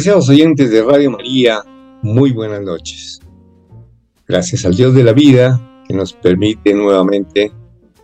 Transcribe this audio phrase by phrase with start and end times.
[0.00, 1.62] Apreciados oyentes de Radio María,
[2.00, 3.20] muy buenas noches.
[4.26, 7.52] Gracias al Dios de la vida que nos permite nuevamente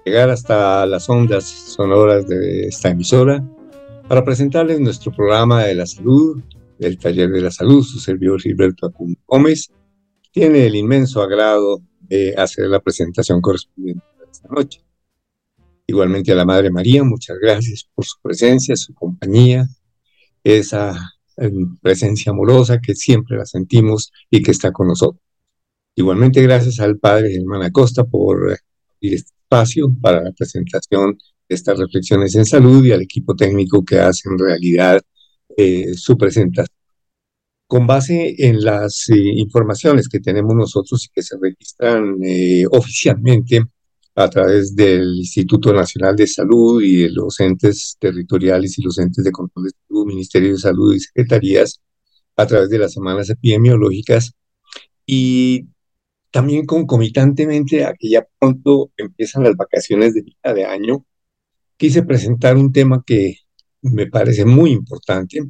[0.05, 3.43] llegar hasta las ondas sonoras de esta emisora
[4.09, 6.43] para presentarles nuestro programa de la salud,
[6.79, 9.73] del taller de la salud, su servidor Gilberto Acum Gómez.
[10.33, 14.85] Tiene el inmenso agrado de hacer la presentación correspondiente a esta noche.
[15.87, 19.67] Igualmente a la Madre María, muchas gracias por su presencia, su compañía,
[20.45, 21.16] esa
[21.83, 25.23] presencia amorosa que siempre la sentimos y que está con nosotros.
[25.95, 28.59] Igualmente gracias al padre Germán Acosta por
[29.01, 31.17] el este espacio para la presentación
[31.49, 35.01] de estas reflexiones en salud y al equipo técnico que hace en realidad
[35.57, 36.75] eh, su presentación.
[37.69, 43.63] Con base en las eh, informaciones que tenemos nosotros y que se registran eh, oficialmente
[44.17, 49.23] a través del Instituto Nacional de Salud y de los entes territoriales y los entes
[49.23, 51.83] de control de salud, Ministerio de Salud y secretarías,
[52.35, 54.33] a través de las semanas epidemiológicas.
[55.05, 55.67] Y
[56.31, 61.05] también concomitantemente a que ya pronto empiezan las vacaciones de mitad de año,
[61.77, 63.37] quise presentar un tema que
[63.83, 65.41] me parece muy importante,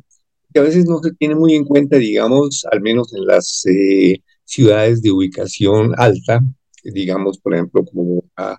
[0.53, 4.23] que a veces no se tiene muy en cuenta, digamos, al menos en las eh,
[4.45, 6.41] ciudades de ubicación alta,
[6.93, 8.59] digamos, por ejemplo, como a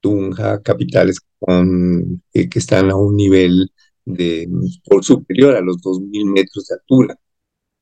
[0.00, 3.70] Tunja, capitales con, eh, que están a un nivel
[4.04, 4.48] de,
[4.84, 7.18] por superior a los 2.000 metros de altura.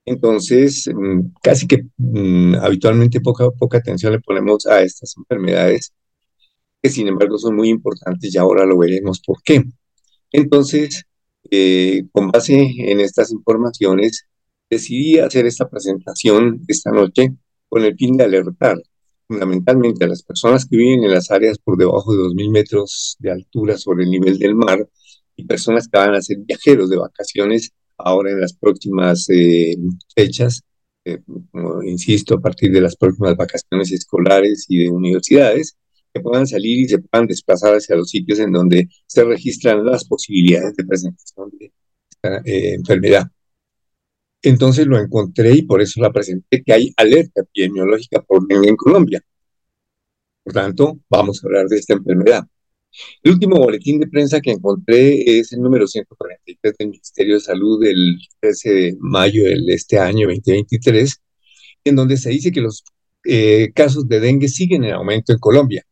[0.04, 5.92] Entonces, mm, casi que mm, habitualmente poca, poca atención le ponemos a estas enfermedades,
[6.82, 9.64] que sin embargo son muy importantes y ahora lo veremos por qué.
[10.32, 11.04] Entonces,
[11.50, 14.26] eh, con base en estas informaciones,
[14.70, 17.34] decidí hacer esta presentación esta noche
[17.68, 18.78] con el fin de alertar
[19.28, 23.30] fundamentalmente a las personas que viven en las áreas por debajo de 2.000 metros de
[23.30, 24.88] altura sobre el nivel del mar
[25.36, 29.76] y personas que van a ser viajeros de vacaciones ahora en las próximas eh,
[30.14, 30.62] fechas,
[31.04, 31.20] eh,
[31.84, 35.76] insisto, a partir de las próximas vacaciones escolares y de universidades,
[36.12, 40.04] que puedan salir y se puedan desplazar hacia los sitios en donde se registran las
[40.04, 41.72] posibilidades de presentación de
[42.10, 43.30] esta eh, enfermedad.
[44.42, 48.76] Entonces lo encontré y por eso la presenté, que hay alerta epidemiológica por dengue en
[48.76, 49.22] Colombia.
[50.44, 52.44] Por tanto, vamos a hablar de esta enfermedad.
[53.22, 57.82] El último boletín de prensa que encontré es el número 143 del Ministerio de Salud
[57.84, 61.20] del 13 de mayo de este año 2023,
[61.84, 62.84] en donde se dice que los
[63.24, 65.84] eh, casos de dengue siguen en aumento en Colombia.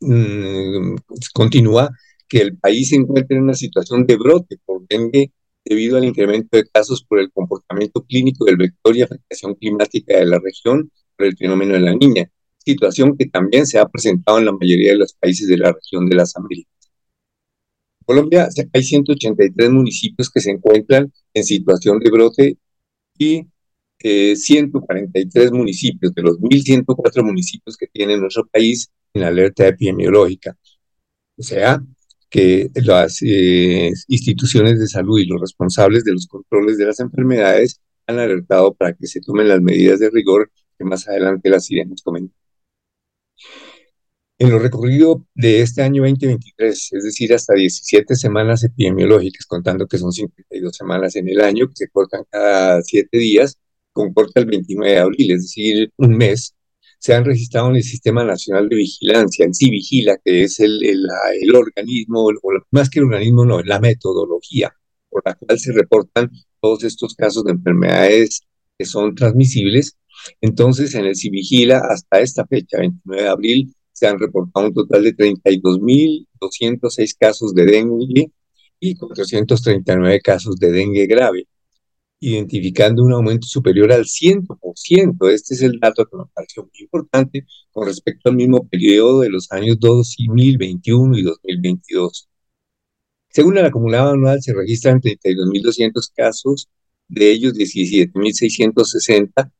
[0.00, 0.96] Mm,
[1.34, 1.90] continúa
[2.28, 5.32] que el país se encuentra en una situación de brote por dengue
[5.64, 10.26] debido al incremento de casos por el comportamiento clínico del vector y afectación climática de
[10.26, 14.46] la región por el fenómeno de la niña, situación que también se ha presentado en
[14.46, 16.72] la mayoría de los países de la región de las Américas.
[18.00, 22.58] En Colombia hay 183 municipios que se encuentran en situación de brote
[23.18, 23.46] y
[24.02, 30.56] 143 eh, municipios de los 1.104 municipios que tiene nuestro país en alerta epidemiológica.
[31.36, 31.82] O sea,
[32.30, 37.80] que las eh, instituciones de salud y los responsables de los controles de las enfermedades
[38.06, 42.02] han alertado para que se tomen las medidas de rigor que más adelante las iremos
[42.02, 42.34] comentando.
[44.38, 49.98] En lo recorrido de este año 2023, es decir, hasta 17 semanas epidemiológicas, contando que
[49.98, 53.58] son 52 semanas en el año, que se cortan cada 7 días,
[53.92, 56.54] con corte el 29 de abril, es decir, un mes,
[57.00, 60.84] se han registrado en el Sistema Nacional de Vigilancia, en sí vigila, que es el,
[60.84, 62.32] el, organismo, o
[62.70, 64.74] más que el organismo, no, la metodología
[65.08, 68.42] por la cual se reportan todos estos casos de enfermedades
[68.78, 69.96] que son transmisibles.
[70.42, 75.02] Entonces, en el Civigila, hasta esta fecha, 29 de abril, se han reportado un total
[75.02, 78.30] de 32.206 casos de dengue
[78.78, 81.46] y 439 casos de dengue grave
[82.20, 85.28] identificando un aumento superior al 100%.
[85.30, 89.30] Este es el dato que me pareció muy importante con respecto al mismo periodo de
[89.30, 92.28] los años 2021 y 2022.
[93.30, 96.68] Según el acumulado anual, se registran 32.200 casos,
[97.08, 99.50] de ellos 17.660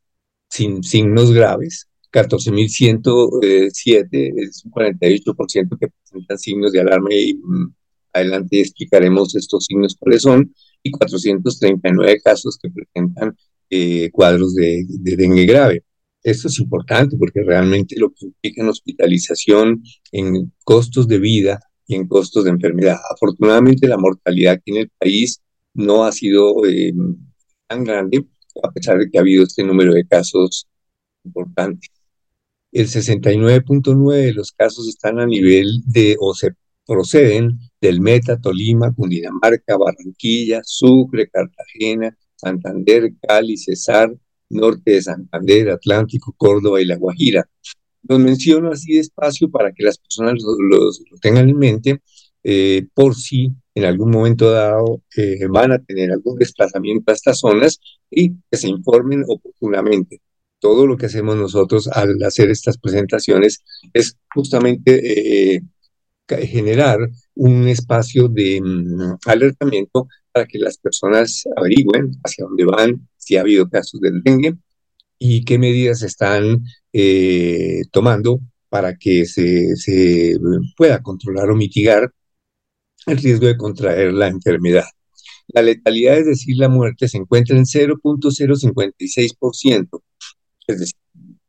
[0.49, 7.73] sin signos graves, 14.107 es un 48% que presentan signos de alarma y mm,
[8.13, 13.37] adelante explicaremos estos signos cuáles son, y 439 casos que presentan
[13.71, 15.85] eh, cuadros de, dengue grave.
[16.23, 19.83] Esto es importante porque realmente lo que implica en hospitalización,
[20.13, 22.97] en costos de vida y en costos de enfermedad.
[23.15, 25.41] Afortunadamente la mortalidad aquí en el país
[25.75, 26.93] no ha sido eh,
[27.69, 28.27] tan grande,
[28.63, 30.67] a pesar de que ha habido este número de casos
[31.25, 31.91] importantes.
[32.73, 36.53] El 69.9 de los casos están a nivel de, o se
[36.87, 44.13] proceden del Meta, Tolima, Cundinamarca, Barranquilla, Sucre, Cartagena, Santander, Cali, Cesar,
[44.51, 47.49] norte de Santander, Atlántico, Córdoba y La Guajira.
[48.03, 50.91] Los menciono así despacio para que las personas lo,
[51.21, 52.01] tengan en mente
[52.43, 57.39] eh, por si en algún momento dado eh, van a tener algún desplazamiento a estas
[57.39, 57.79] zonas
[58.11, 60.21] y que se informen oportunamente.
[60.59, 63.63] Todo lo que hacemos nosotros al hacer estas presentaciones
[63.95, 65.63] es justamente eh,
[66.39, 66.99] generar
[67.35, 73.41] un espacio de mm, alertamiento para que las personas averigüen hacia dónde van, si ha
[73.41, 74.55] habido casos del dengue
[75.19, 80.37] y qué medidas están eh, tomando para que se, se
[80.77, 82.13] pueda controlar o mitigar
[83.07, 84.85] el riesgo de contraer la enfermedad.
[85.49, 90.03] La letalidad, es decir, la muerte, se encuentra en 0.056%.
[90.67, 90.95] Es decir,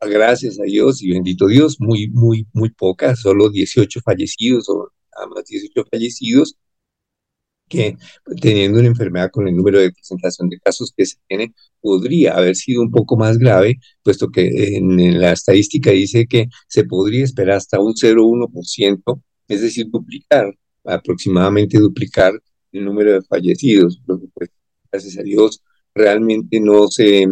[0.09, 5.27] gracias a Dios y bendito Dios, muy, muy, muy pocas, solo 18 fallecidos o nada
[5.27, 6.57] más 18 fallecidos
[7.71, 7.95] que
[8.41, 12.55] teniendo una enfermedad con el número de presentación de casos que se tiene, podría haber
[12.55, 17.55] sido un poco más grave, puesto que en, la estadística dice que se podría esperar
[17.57, 20.53] hasta un 0,1%, es decir, duplicar,
[20.83, 22.33] aproximadamente duplicar
[22.73, 24.01] el número de fallecidos.
[24.33, 24.49] Pues,
[24.91, 25.63] gracias a Dios,
[25.95, 27.25] realmente no se,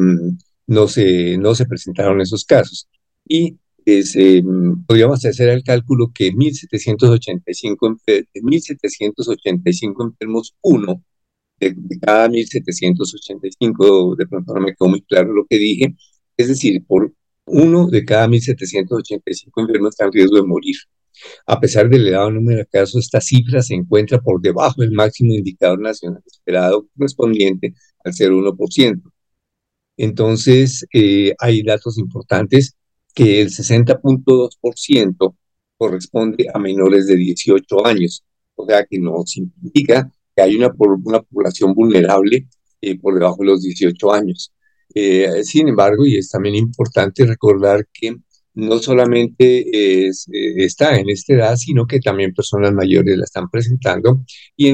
[0.70, 2.88] no se, no se presentaron esos casos.
[3.28, 4.44] Y eh,
[4.88, 7.98] podríamos hacer el cálculo que 1.785,
[8.44, 11.04] 1785 enfermos, uno
[11.60, 15.96] de, cada 1.785, de pronto no me quedó muy claro lo que dije,
[16.38, 17.14] es decir, por
[17.46, 20.76] uno de cada 1.785 enfermos está en riesgo de morir.
[21.48, 25.34] A pesar del elevado número de casos, esta cifra se encuentra por debajo del máximo
[25.34, 27.74] indicador nacional esperado correspondiente
[28.04, 29.02] al 0,1%.
[30.02, 32.78] Entonces, eh, hay datos importantes
[33.14, 35.36] que el 60.2%
[35.78, 38.24] corresponde a menores de 18 años,
[38.56, 40.74] o sea que nos indica que hay una,
[41.04, 42.48] una población vulnerable
[42.80, 44.54] eh, por debajo de los 18 años.
[44.96, 48.16] Eh, sin embargo, y es también importante recordar que
[48.54, 54.24] no solamente es, está en esta edad, sino que también personas mayores la están presentando
[54.56, 54.72] y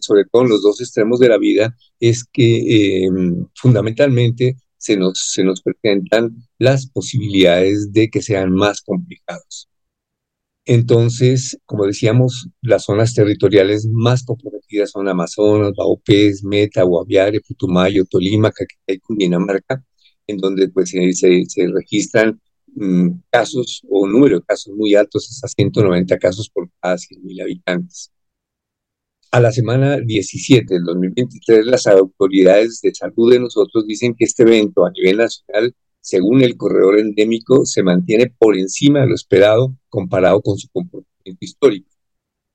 [0.00, 3.06] sobre todo en los dos extremos de la vida es que
[3.54, 9.68] fundamentalmente se nos, se nos presentan las posibilidades de que sean más complicados.
[10.64, 18.52] Entonces, como decíamos, las zonas territoriales más comprometidas son Amazonas, Baupés, Meta, Guaviare, Putumayo, Tolima,
[18.52, 19.82] Caquetá Cundinamarca,
[20.26, 22.38] en donde pues, se, se registran
[22.74, 28.12] mm, casos o número de casos muy altos, hasta 190 casos por cada 100.000 habitantes.
[29.30, 34.42] A la semana 17 del 2023, las autoridades de salud de nosotros dicen que este
[34.42, 39.76] evento a nivel nacional, según el corredor endémico, se mantiene por encima de lo esperado
[39.90, 41.90] comparado con su comportamiento histórico.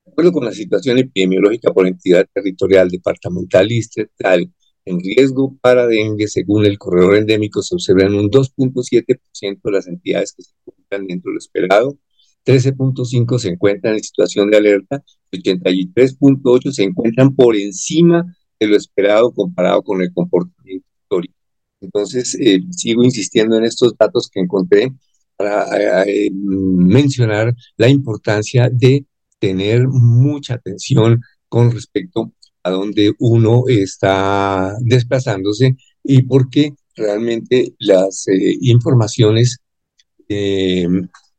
[0.04, 4.52] De acuerdo con la situación epidemiológica por entidad territorial, departamental y estatal,
[4.86, 10.34] en riesgo para dengue, según el corredor endémico, se observan un 2.7% de las entidades
[10.34, 12.00] que se encuentran dentro de lo esperado
[12.46, 19.34] 13.5 se encuentran en situación de alerta, 83.8 se encuentran por encima de lo esperado
[19.34, 21.36] comparado con el comportamiento histórico.
[21.82, 24.92] Entonces, eh, sigo insistiendo en estos datos que encontré
[25.36, 29.06] para eh, mencionar la importancia de
[29.40, 32.34] tener mucha atención con respecto
[32.64, 39.58] a donde uno está desplazándose y porque realmente las eh, informaciones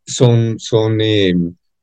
[0.07, 1.35] son, son eh,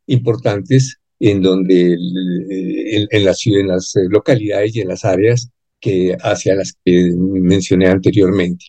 [0.07, 5.49] importantes en donde en, las, en las eh, localidades y en las áreas
[5.79, 8.65] que, hacia las que mencioné anteriormente.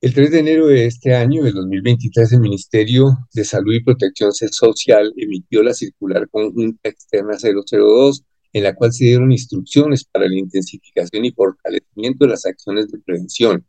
[0.00, 4.32] El 3 de enero de este año, del 2023, el Ministerio de Salud y Protección
[4.32, 8.22] Social emitió la circular conjunta externa 002,
[8.52, 12.98] en la cual se dieron instrucciones para la intensificación y fortalecimiento de las acciones de
[13.00, 13.66] prevención,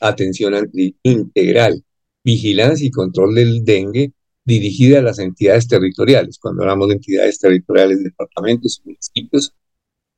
[0.00, 0.70] atención
[1.02, 1.84] integral,
[2.22, 4.12] vigilancia y control del dengue,
[4.44, 6.38] dirigida a las entidades territoriales.
[6.38, 9.54] Cuando hablamos de entidades territoriales, departamentos, municipios,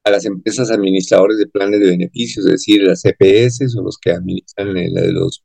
[0.04, 4.12] a las empresas administradores de planes de beneficios, es decir, las EPS o los que
[4.12, 5.44] administran la de los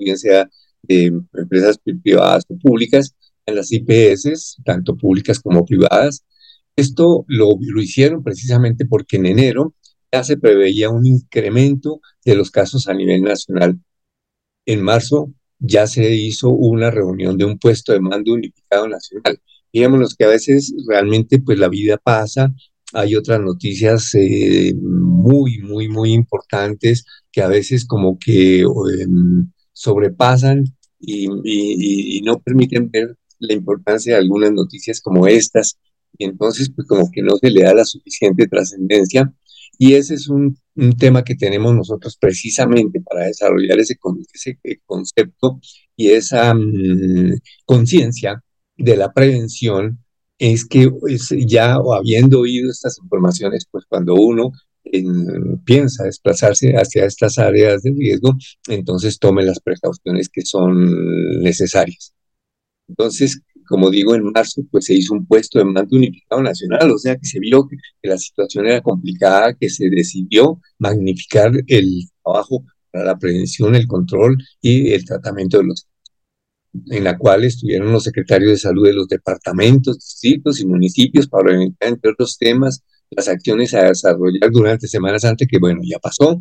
[0.00, 0.48] bien sea
[0.82, 3.14] de empresas privadas o públicas,
[3.44, 6.24] en las IPS, tanto públicas como privadas.
[6.76, 9.74] Esto lo, lo hicieron precisamente porque en enero
[10.12, 13.78] ya se preveía un incremento de los casos a nivel nacional.
[14.66, 19.40] En marzo ya se hizo una reunión de un puesto de mando unificado nacional.
[19.72, 22.54] Digamos que a veces realmente pues la vida pasa,
[22.92, 30.64] hay otras noticias eh, muy, muy, muy importantes que a veces como que em, sobrepasan
[30.98, 35.78] y, y, no permiten ver la importancia de algunas noticias como estas.
[36.16, 39.32] Y entonces pues como que no se le da la suficiente trascendencia.
[39.78, 43.98] Y ese es un un tema que tenemos nosotros precisamente para desarrollar ese,
[44.86, 45.60] concepto
[45.96, 48.42] y esa mm, conciencia
[48.76, 49.98] de la prevención
[50.38, 54.52] es que pues, ya habiendo oído estas informaciones, pues cuando uno
[55.64, 58.36] piensa desplazarse hacia estas áreas de riesgo,
[58.68, 62.14] entonces tome las precauciones que son necesarias.
[62.88, 66.98] Entonces, como digo, en marzo pues se hizo un puesto de mando unificado nacional, o
[66.98, 72.64] sea que se vio que, la situación era complicada, que se decidió magnificar el trabajo
[72.90, 75.86] para la prevención, el control y el tratamiento de los
[76.90, 81.50] en la cual estuvieron los secretarios de salud de los departamentos, distritos y municipios para
[81.50, 86.40] orientar, entre otros temas, las acciones a desarrollar durante Semana Santa, que bueno, ya pasó,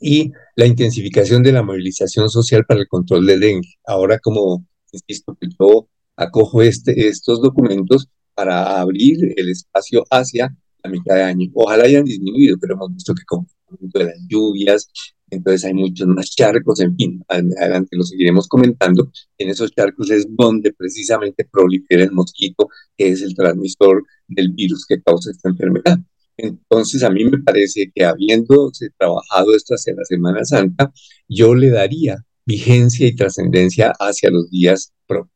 [0.00, 3.74] y la intensificación de la movilización social para el control del dengue.
[3.86, 10.90] Ahora, como insisto, que yo acojo este, estos documentos para abrir el espacio hacia la
[10.90, 11.50] mitad de año.
[11.54, 13.46] Ojalá hayan disminuido, pero hemos visto que con
[13.80, 14.88] de las lluvias,
[15.30, 19.10] entonces hay muchos más charcos, en fin, adelante lo seguiremos comentando.
[19.38, 24.86] En esos charcos es donde precisamente prolifera el mosquito, que es el transmisor del virus
[24.86, 25.98] que causa esta enfermedad.
[26.36, 30.92] Entonces, a mí me parece que habiéndose trabajado esto hacia la Semana Santa,
[31.28, 35.33] yo le daría vigencia y trascendencia hacia los días propios.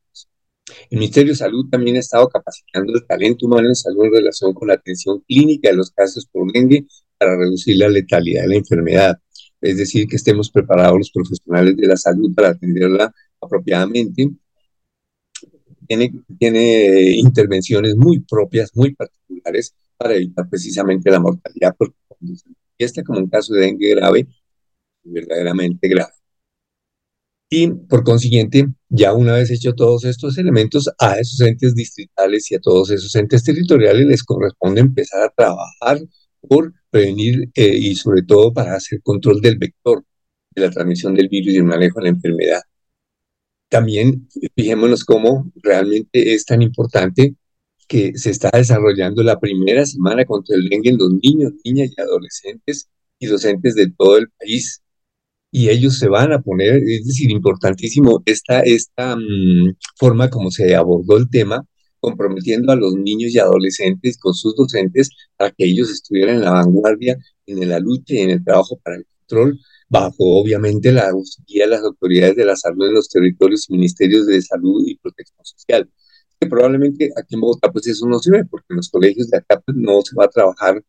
[0.90, 4.52] El Ministerio de Salud también ha estado capacitando el talento humano en salud en relación
[4.52, 6.86] con la atención clínica de los casos por dengue
[7.18, 9.18] para reducir la letalidad de la enfermedad.
[9.60, 14.30] Es decir, que estemos preparados los profesionales de la salud para atenderla apropiadamente.
[15.86, 21.96] Tiene, tiene intervenciones muy propias, muy particulares para evitar precisamente la mortalidad, porque
[22.76, 24.28] este como un caso de dengue grave,
[25.02, 26.12] verdaderamente grave.
[27.50, 32.56] Y por consiguiente, ya una vez hecho todos estos elementos, a esos entes distritales y
[32.56, 35.98] a todos esos entes territoriales les corresponde empezar a trabajar
[36.40, 40.04] por prevenir eh, y sobre todo para hacer control del vector
[40.54, 42.60] de la transmisión del virus y el manejo de la enfermedad.
[43.70, 47.34] También fijémonos cómo realmente es tan importante
[47.86, 52.00] que se está desarrollando la primera semana contra el dengue en los niños, niñas y
[52.00, 54.82] adolescentes y docentes de todo el país
[55.50, 60.74] y ellos se van a poner, es decir, importantísimo esta, esta mm, forma como se
[60.74, 61.64] abordó el tema,
[62.00, 66.52] comprometiendo a los niños y adolescentes con sus docentes para que ellos estuvieran en la
[66.52, 71.10] vanguardia en la lucha y en el trabajo para el control, bajo obviamente la
[71.46, 74.96] guía de las autoridades de la salud en los territorios y ministerios de salud y
[74.98, 75.90] protección social.
[76.38, 79.38] Que probablemente aquí en Bogotá pues eso no se ve, porque en los colegios de
[79.38, 80.82] acá pues, no se va a trabajar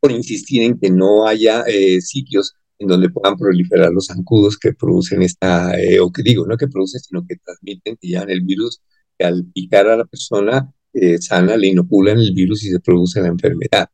[0.00, 4.72] por insistir en que no haya eh, sitios en donde puedan proliferar los zancudos que
[4.74, 8.42] producen esta, eh, o que digo, no que producen, sino que transmiten, que llevan el
[8.42, 8.82] virus,
[9.18, 13.20] que al picar a la persona eh, sana le inoculan el virus y se produce
[13.20, 13.88] la enfermedad.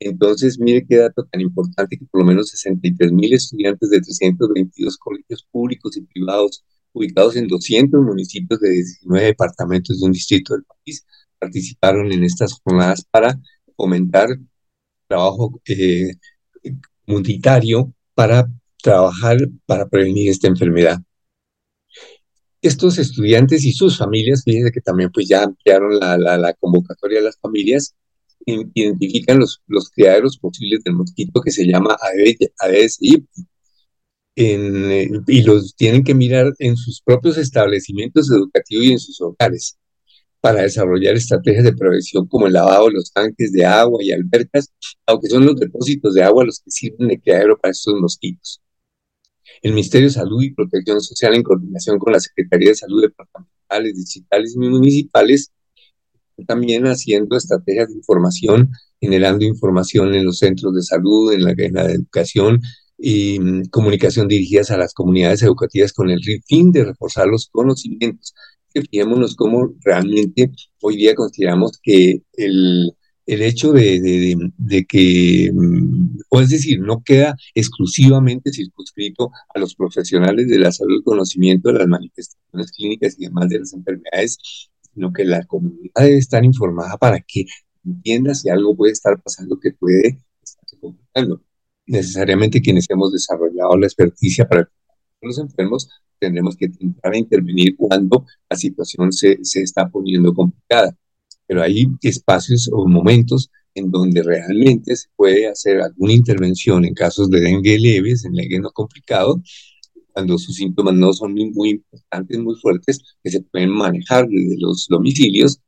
[0.00, 4.96] Entonces, mire qué dato tan importante que por lo menos 63 mil estudiantes de 322
[4.98, 10.64] colegios públicos y privados ubicados en 200 municipios de 19 departamentos de un distrito del
[10.64, 11.04] país
[11.38, 13.38] participaron en estas jornadas para
[13.76, 14.28] fomentar
[15.08, 16.12] trabajo eh,
[17.06, 18.50] comunitario para
[18.82, 20.98] trabajar para prevenir esta enfermedad.
[22.60, 27.26] Estos estudiantes y sus familias, fíjense que también pues ya ampliaron la, la, convocatoria de
[27.26, 27.94] las familias,
[28.44, 33.46] identifican los, los criaderos posibles del mosquito que se llama Aedes aegypti.
[34.34, 39.78] Eh, y los tienen que mirar en sus propios establecimientos educativos y en sus hogares
[40.40, 44.72] para desarrollar estrategias de prevención como el lavado de los tanques de agua y albercas,
[45.06, 48.60] aunque son los depósitos de agua los que sirven de criadero para estos mosquitos.
[49.62, 53.96] El Ministerio de Salud y Protección Social, en coordinación con la Secretaría de Salud departamentales,
[53.96, 55.52] distritales y municipales,
[56.46, 61.74] también haciendo estrategias de información, generando información en los centros de salud, en la, en
[61.74, 62.60] la educación
[62.96, 68.34] y mm, comunicación dirigidas a las comunidades educativas con el fin de reforzar los conocimientos
[68.80, 72.92] que fijémonos cómo realmente hoy día consideramos que el,
[73.26, 79.74] el hecho de, de, que, mm, o es decir, no queda exclusivamente circunscrito a los
[79.74, 84.38] profesionales de la salud, conocimiento de las manifestaciones clínicas y demás de las enfermedades,
[84.94, 87.44] sino que la comunidad debe estar informada para que
[87.84, 91.42] entienda si algo puede estar pasando que puede estarse complicando.
[91.86, 94.70] Necesariamente quienes hemos desarrollado la experticia para
[95.20, 100.96] los enfermos tendremos que intentar intervenir cuando la situación se, se está poniendo complicada.
[101.46, 107.30] Pero hay espacios o momentos en donde realmente se puede hacer alguna intervención en casos
[107.30, 109.40] de dengue leves, en dengue no complicado,
[110.12, 114.86] cuando sus síntomas no son muy, importantes, muy fuertes, que se pueden manejar desde los
[114.88, 115.60] domicilios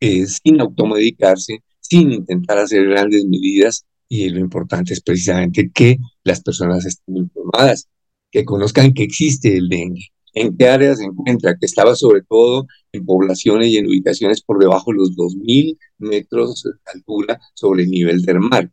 [0.00, 6.42] eh, sin automedicarse, sin intentar hacer grandes medidas y lo importante es precisamente que las
[6.42, 7.88] personas estén informadas,
[8.34, 12.66] que conozcan que existe el dengue, en qué áreas se encuentra, que estaba sobre todo
[12.90, 17.90] en poblaciones y en ubicaciones por debajo de los 2.000 metros de altura sobre el
[17.90, 18.68] nivel del mar,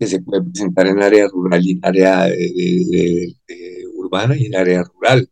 [0.00, 2.26] que se puede presentar en área rural y en área
[3.94, 5.28] urbana y en área rural,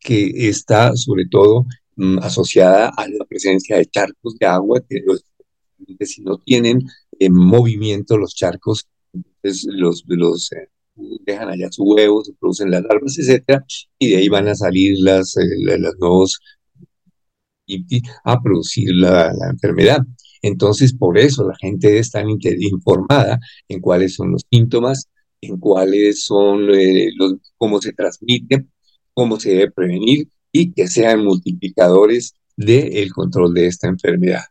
[0.00, 1.66] que está sobre todo
[1.96, 8.16] mm, asociada a la presencia de charcos de agua que si no tienen en movimiento
[8.16, 10.70] los charcos, entonces los, los eh,
[11.24, 13.64] dejan allá sus huevos, se producen las larvas, etcétera,
[13.98, 16.38] y de ahí van a salir las, eh, las nuevos
[18.24, 20.00] a producir la, enfermedad.
[20.42, 25.08] Entonces, por eso la gente está informada en cuáles son los síntomas,
[25.40, 28.66] en cuáles son eh, los, cómo se transmite,
[29.12, 34.44] cómo se debe prevenir y que sean multiplicadores del control de esta enfermedad.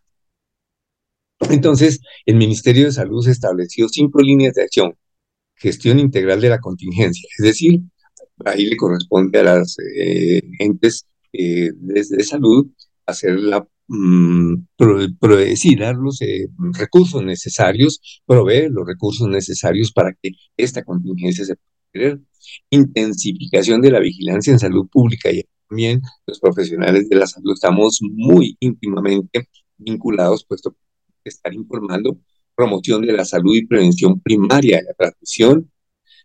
[1.50, 4.94] Entonces, el Ministerio de Salud estableció cinco líneas de acción.
[5.58, 7.82] Gestión integral de la contingencia, es decir,
[8.46, 12.68] ahí le corresponde a las eh, entes eh, de, salud
[13.06, 14.66] hacer la mm,
[15.80, 22.20] dar los eh, recursos necesarios, proveer los recursos necesarios para que esta contingencia se pueda
[22.70, 27.54] Intensificación de la vigilancia en salud pública y también los profesionales de la salud.
[27.54, 30.76] Estamos muy íntimamente vinculados, puesto
[31.24, 32.20] estar informando,
[32.58, 35.72] promoción de la salud y prevención primaria de la transmisión,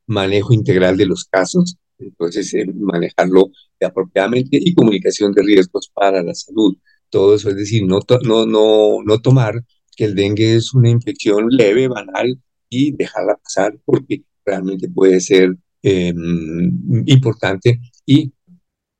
[0.07, 3.51] manejo integral de los casos, entonces eh, manejarlo
[3.85, 6.75] apropiadamente y comunicación de riesgos para la salud.
[7.11, 9.63] Todo eso es decir, no, no, no, no tomar
[9.95, 12.41] que el dengue es una infección leve, banal
[12.71, 18.33] y dejarla pasar porque realmente puede ser em, importante y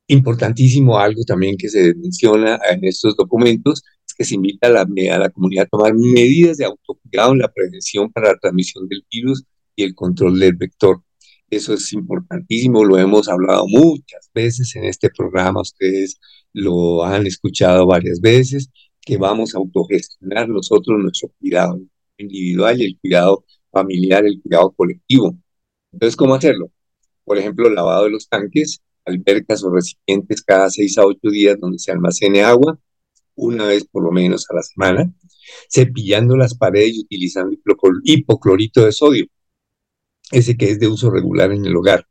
[0.07, 3.81] importantísimo algo también que se menciona en estos documentos
[4.15, 8.33] que se invita a la, comunidad a tomar medidas de autocuidado en la prevención para
[8.33, 9.43] la transmisión del virus
[9.75, 11.01] y el control del vector.
[11.49, 16.19] Eso es importantísimo, lo hemos hablado muchas veces en este programa, ustedes
[16.53, 18.69] lo han escuchado varias veces,
[19.01, 21.79] que vamos a autogestionar nosotros nuestro cuidado
[22.17, 25.37] individual y el cuidado familiar, el cuidado colectivo.
[25.91, 26.71] Entonces, ¿cómo hacerlo?
[27.25, 31.79] Por ejemplo, lavado de los tanques, albercas o recipientes cada seis a ocho días donde
[31.79, 32.79] se almacene agua,
[33.35, 35.13] una vez por lo menos a la semana,
[35.69, 37.55] cepillando las paredes y utilizando
[38.03, 39.27] hipoclorito de sodio,
[40.31, 42.07] ese que es de uso regular en el hogar.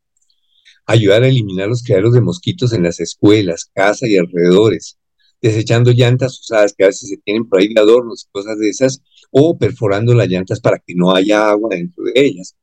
[0.87, 4.99] Ayudar a eliminar los criaderos de mosquitos en las escuelas, casas y alrededores,
[5.41, 9.03] desechando llantas usadas que a veces se tienen por ahí de adornos, cosas de esas,
[9.31, 12.57] o perforando las llantas para que no haya agua dentro de ellas.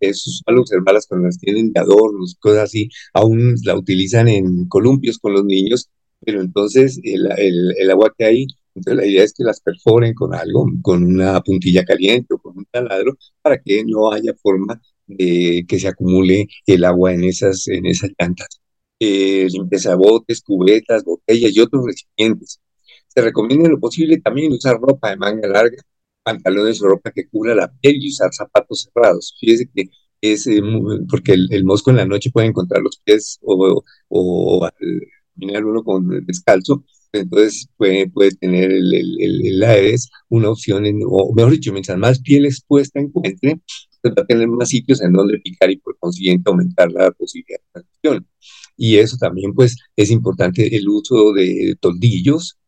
[0.00, 5.18] Es usual observarlas cuando las tienen de adornos, cosas así, aún la utilizan en columpios
[5.18, 7.28] con los niños pero entonces el,
[7.78, 11.40] el, agua que hay, entonces la idea es que las perforen con algo, con una
[11.42, 16.48] puntilla caliente o con un taladro, para que no haya forma de que se acumule
[16.66, 18.60] el agua en esas, en esas llantas.
[19.00, 22.60] Eh, limpieza botes, cubetas, botellas y otros recipientes.
[23.08, 25.82] Se recomienda en lo posible también usar ropa de manga larga,
[26.22, 29.34] pantalones o ropa que cubra la piel y usar zapatos cerrados.
[29.40, 29.88] Fíjese que
[30.20, 30.60] es eh,
[31.08, 34.68] porque el, mosco en la noche puede encontrar los pies o, o
[35.38, 41.00] caminar uno con descalzo, entonces puede, puede tener el, el, el, Aedes una opción, en,
[41.06, 43.60] o mejor dicho, mientras más piel expuesta encuentre,
[44.06, 47.82] va a tener más sitios en donde picar y por consiguiente aumentar la posibilidad de
[47.82, 48.28] transmisión.
[48.76, 52.58] Y eso también, pues, es importante el uso de toldillos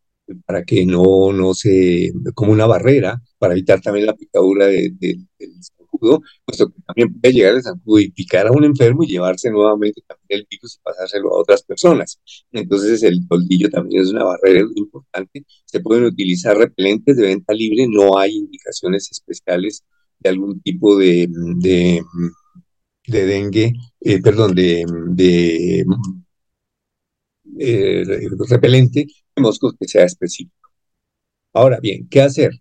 [0.46, 4.96] para que no, no se, como una barrera, para evitar también la picadura del
[6.44, 10.02] puesto que también puede llegar el zancudo y picar a un enfermo y llevarse nuevamente
[10.06, 12.20] también el virus y pasárselo a otras personas.
[12.52, 15.44] Entonces el toldillo también es una barrera importante.
[15.64, 19.84] Se pueden utilizar repelentes de venta libre, no hay indicaciones especiales
[20.18, 22.02] de algún tipo de, de,
[23.06, 25.84] dengue, eh, perdón, de, de
[27.58, 28.04] eh,
[28.48, 30.70] repelente de moscos que sea específico.
[31.52, 32.52] Ahora bien, ¿qué hacer?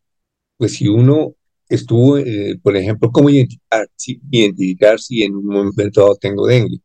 [0.58, 1.36] Pues si uno
[1.70, 6.80] estuvo, eh, por ejemplo, cómo identificar si, identificar si en un momento dado tengo dengue.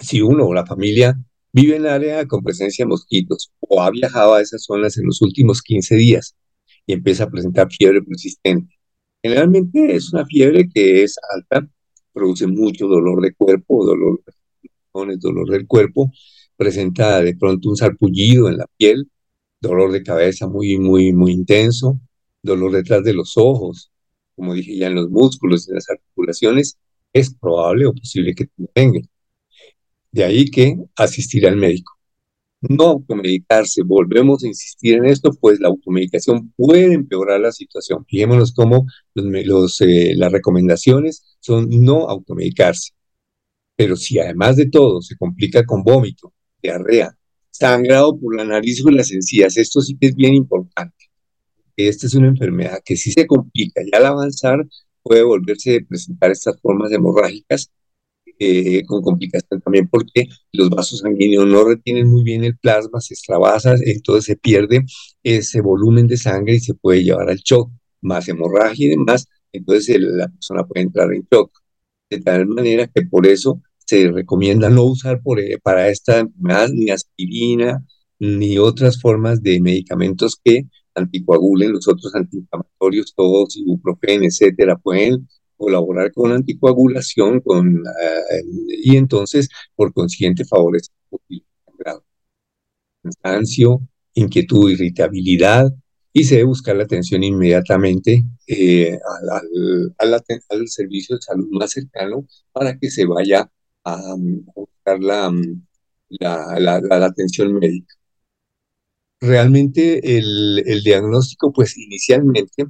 [0.00, 1.16] Si uno o la familia
[1.52, 5.22] vive en área con presencia de mosquitos o ha viajado a esas zonas en los
[5.22, 6.36] últimos 15 días
[6.86, 8.74] y empieza a presentar fiebre persistente.
[9.22, 11.68] Generalmente es una fiebre que es alta,
[12.12, 14.22] produce mucho dolor de cuerpo, dolor,
[14.92, 16.10] dolor del cuerpo,
[16.56, 19.10] presenta de pronto un sarpullido en la piel,
[19.60, 22.00] dolor de cabeza muy, muy, muy intenso,
[22.42, 23.90] dolor detrás de los ojos,
[24.36, 26.78] como dije ya en los músculos, en las articulaciones,
[27.12, 29.00] es probable o posible que tenga.
[30.12, 31.94] De ahí que asistir al médico.
[32.60, 38.04] no automedicarse, volvemos a insistir en esto, pues la automedicación puede empeorar la situación.
[38.06, 42.92] Fijémonos cómo los, eh, las recomendaciones son no automedicarse.
[43.76, 47.16] Pero si además de todo se complica con vómito, diarrea,
[47.50, 51.07] sangrado por la nariz o las encías, esto sí que es bien importante.
[51.78, 54.66] Esta es una enfermedad que si se complica y al avanzar
[55.02, 57.70] puede volverse a presentar estas formas hemorrágicas
[58.40, 63.14] eh, con complicación también porque los vasos sanguíneos no retienen muy bien el plasma, se
[63.14, 64.84] extravasa, entonces se pierde
[65.22, 69.98] ese volumen de sangre y se puede llevar al shock, más hemorragia y demás, entonces
[70.00, 71.52] la persona puede entrar en shock.
[72.10, 76.90] De tal manera que por eso se recomienda no usar eh, para esta enfermedad ni
[76.90, 77.84] aspirina
[78.18, 80.66] ni otras formas de medicamentos que
[80.98, 88.42] anticoagulen, los otros antiinflamatorios, todos, ibuprofeno, etcétera, pueden colaborar con anticoagulación con, eh,
[88.84, 90.90] y entonces, por consiguiente, favorece
[91.28, 91.42] el
[93.02, 93.80] cansancio,
[94.14, 95.72] inquietud, irritabilidad,
[96.12, 98.98] y se debe buscar la atención inmediatamente eh,
[99.98, 103.50] al, al, servicio de salud más cercano para que se vaya
[103.84, 104.14] a,
[104.54, 105.32] buscar la,
[106.08, 107.94] la, la, atención médica.
[109.20, 112.66] Realmente el, el diagnóstico, pues inicialmente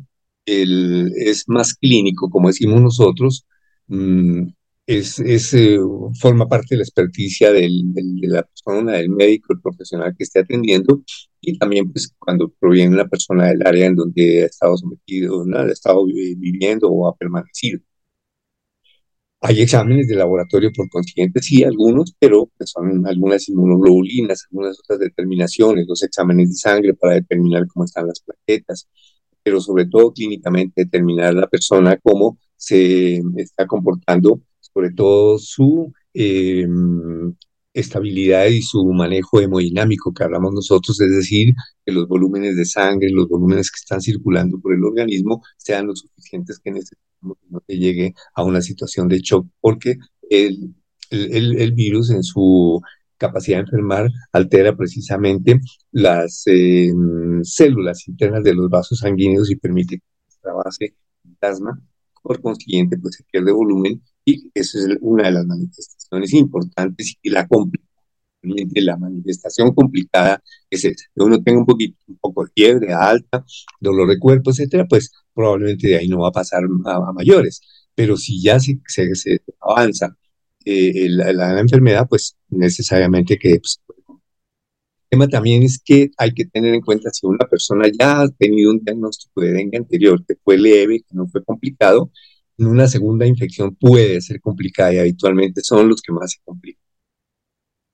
[0.46, 3.46] es más clínico, como decimos nosotros,
[3.88, 4.48] mm,
[4.86, 5.18] es,
[5.54, 5.78] eh,
[6.20, 10.40] forma parte de la experticia del, de la persona, del médico, el profesional que esté
[10.40, 11.02] atendiendo,
[11.42, 15.66] y también pues cuando proviene una persona del área en donde ha estado sometido, ha
[15.70, 17.80] estado viviendo o ha permanecido.
[19.40, 24.98] Hay exámenes de laboratorio por consiguiente, sí, algunos, pero pues, son algunas inmunoglobulinas, algunas otras
[24.98, 28.88] determinaciones, los exámenes de sangre para determinar cómo están las plaquetas,
[29.42, 37.32] pero sobre todo clínicamente determinar la persona cómo se está comportando, sobre todo su em,
[37.80, 43.10] estabilidad y su manejo hemodinámico que hablamos nosotros, es decir, que los volúmenes de sangre,
[43.10, 47.60] los volúmenes que están circulando por el organismo sean lo suficientes que necesitamos que no
[47.60, 49.98] te llegue a una situación de shock, porque
[50.30, 50.74] el,
[51.10, 52.80] el, el virus en su
[53.16, 55.60] capacidad de enfermar altera precisamente
[55.90, 56.92] las eh,
[57.42, 60.94] células internas de los vasos sanguíneos y permite que se base
[61.38, 61.80] plasma.
[62.22, 67.30] Por consiguiente, pues se pierde volumen y eso es una de las manifestaciones importantes y
[67.30, 67.46] la
[68.42, 73.44] la manifestación complicada es esa, que uno tenga un poquito, un poco de fiebre alta,
[73.80, 77.60] dolor de cuerpo, etcétera, pues probablemente de ahí no va a pasar a, mayores.
[77.94, 80.16] Pero si ya se, se, se avanza
[80.64, 83.60] eh, la, enfermedad, pues necesariamente que...
[83.60, 83.80] Pues,
[85.10, 88.28] el tema también es que hay que tener en cuenta si una persona ya ha
[88.28, 92.10] tenido un diagnóstico de dengue anterior que fue leve, que no fue complicado,
[92.58, 96.82] una segunda infección puede ser complicada y habitualmente son los que más se complican.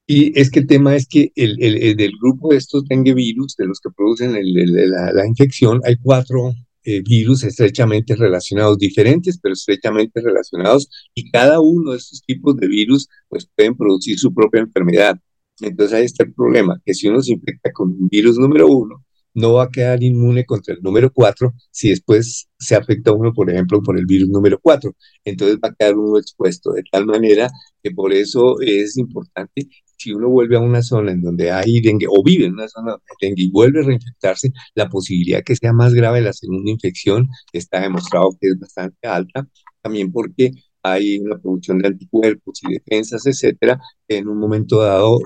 [0.06, 3.56] Y es que el tema es que el, el, del grupo de estos dengue virus,
[3.56, 6.52] de los que producen la, la, infección, hay cuatro
[6.84, 12.68] eh, virus estrechamente relacionados, diferentes pero estrechamente relacionados, y cada uno de estos tipos de
[12.68, 15.18] virus pues pueden producir su propia enfermedad.
[15.60, 19.02] Entonces ahí está el problema, que si uno se infecta con un virus número uno,
[19.34, 23.50] no va a quedar inmune contra el número cuatro si después se afecta uno, por
[23.50, 24.94] ejemplo, por el virus número cuatro.
[25.24, 27.50] Entonces va a quedar uno expuesto de tal manera
[27.82, 32.06] que por eso es importante si uno vuelve a una zona en donde hay dengue
[32.08, 35.72] o vive en una zona donde dengue y vuelve a reinfectarse, la posibilidad que sea
[35.72, 39.48] más grave la segunda infección está demostrado que es bastante alta,
[39.82, 40.50] también porque
[40.82, 45.18] hay una producción de anticuerpos y defensas, etcétera, en un momento dado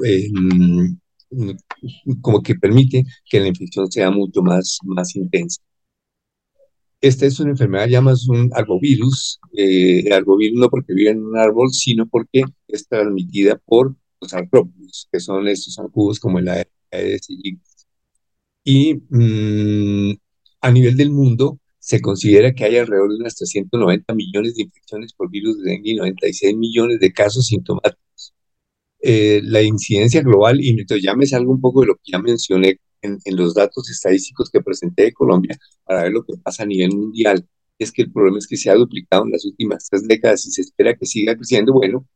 [2.21, 5.61] como que permite que la infección sea mucho más, más intensa.
[7.01, 11.71] Esta es una enfermedad llamada un arbovirus, eh, arbovirus no porque vive en un árbol,
[11.71, 17.29] sino porque es transmitida por los artrópodos, que son estos zancudos como el Aedes.
[18.65, 20.17] Y mm,
[20.61, 25.13] a nivel del mundo, se considera que hay alrededor de unas 390 millones de infecciones
[25.15, 28.08] por virus de dengue y 96 millones de casos sintomáticos.
[29.01, 32.19] Eh, la incidencia global, y entonces ya me salgo un poco de lo que ya
[32.19, 36.67] mencioné en, los datos estadísticos que presenté de Colombia para ver lo que pasa a
[36.67, 37.47] nivel mundial,
[37.79, 40.51] es que el problema es que se ha duplicado en las últimas tres décadas y
[40.51, 41.73] se espera que siga creciendo.
[41.75, 42.07] Bueno,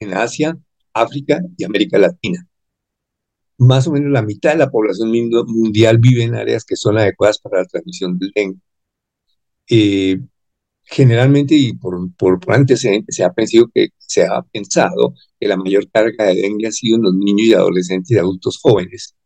[0.00, 0.58] en Asia
[0.94, 2.46] África y América Latina.
[3.58, 7.38] Más o menos la mitad de la población mundial vive en áreas que son adecuadas
[7.38, 8.60] para la transmisión del dengue.
[9.70, 10.20] Eh,
[10.92, 15.90] generalmente y por, por, antecedentes se ha, pensado que, se ha pensado que la mayor
[15.90, 19.16] carga de dengue ha sido en los niños y adolescentes y adultos jóvenes.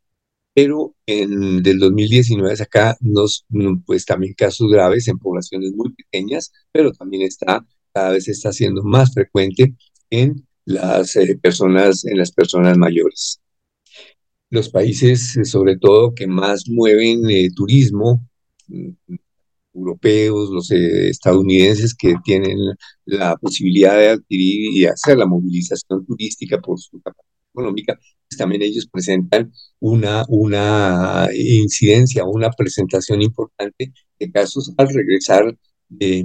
[0.54, 3.44] Pero en, del 2019 hasta acá, nos,
[3.84, 8.82] pues también casos graves en poblaciones muy pequeñas, pero también está, cada vez está siendo
[8.82, 9.74] más frecuente
[10.10, 13.40] en las eh, personas, en las personas mayores.
[14.50, 17.22] los países, sobre todo, que más mueven
[17.54, 18.24] turismo,
[18.68, 18.90] mm,
[19.76, 22.58] europeos, los eh, estadounidenses que tienen
[23.04, 28.62] la posibilidad de adquirir y hacer la movilización turística por su capacidad económica, pues también
[28.62, 35.56] ellos presentan una, una incidencia, una presentación importante de casos al regresar
[35.88, 36.24] de,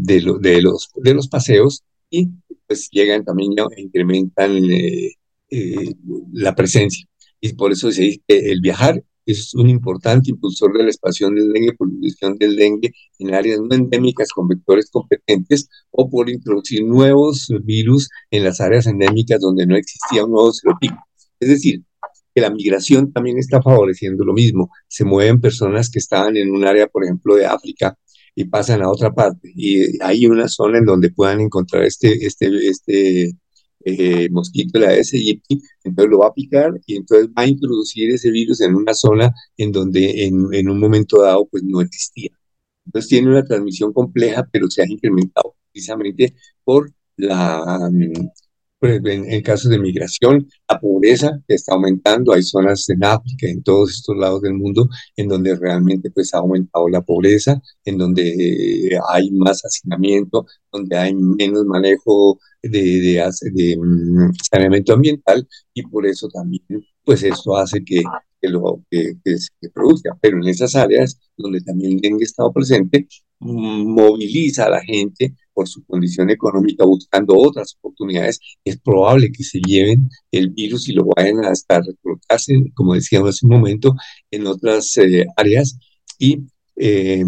[0.00, 0.20] de,
[0.62, 2.28] los, de los paseos y
[2.66, 5.12] pues llegan también e incrementan eh,
[5.50, 5.94] eh,
[6.32, 7.06] la presencia.
[7.40, 11.34] Y por eso se dice que el viajar es un importante impulsor de la expansión
[11.34, 16.28] del dengue por la del dengue en áreas no endémicas con vectores competentes o por
[16.28, 20.96] introducir nuevos virus en las áreas endémicas donde no existía un nuevo serotipo.
[21.40, 21.82] Es decir,
[22.34, 24.70] que la migración también está favoreciendo lo mismo.
[24.88, 27.96] Se mueven personas que estaban en un área, por ejemplo, de África
[28.34, 29.52] y pasan a otra parte.
[29.54, 33.32] Y hay una zona en donde puedan encontrar este, este, este
[33.84, 35.42] eh, mosquito la SIP,
[35.84, 39.32] entonces lo va a picar y entonces va a introducir ese virus en una zona
[39.56, 42.30] en donde en, en un momento dado pues no existía.
[42.86, 48.28] Entonces tiene una transmisión compleja, pero se ha incrementado precisamente por la, mm,
[48.82, 53.92] en, casos de migración, la pobreza que está aumentando, hay zonas en África, en todos
[53.92, 58.98] estos lados del mundo, en donde realmente pues ha aumentado la pobreza, en donde eh,
[59.08, 63.22] hay más hacinamiento, donde hay menos manejo de,
[63.52, 66.62] de, mm, saneamiento ambiental y por eso también
[67.04, 68.02] pues esto hace que,
[68.40, 70.16] que lo que, se produzca.
[70.20, 73.06] Pero en esas áreas donde también el dengue estado presente,
[73.40, 79.60] moviliza a la gente por su condición económica buscando otras oportunidades, es probable que se
[79.60, 83.94] lleven el virus y lo vayan a estar recolocarse, como decíamos hace un momento,
[84.30, 85.76] en otras eh, áreas
[86.18, 86.46] y
[86.76, 87.24] eh,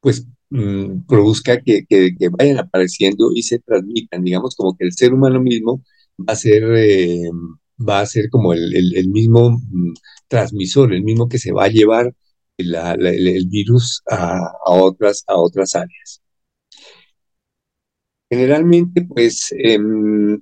[0.00, 5.12] pues mm, produzca que, que, vayan apareciendo y se transmitan, digamos, como que el ser
[5.14, 5.82] humano mismo
[6.18, 7.30] va a ser, eh,
[7.78, 9.94] va a ser como el, el, mismo mm,
[10.28, 12.14] transmisor, el mismo que se va a llevar
[12.58, 16.20] el, virus a, a, otras, a otras áreas.
[18.30, 20.40] Generalmente, pues, em,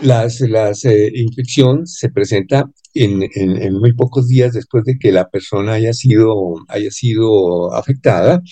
[0.00, 5.28] las, las eh, infección se presenta en, en, muy pocos días después de que la
[5.30, 8.42] persona haya sido, haya sido afectada,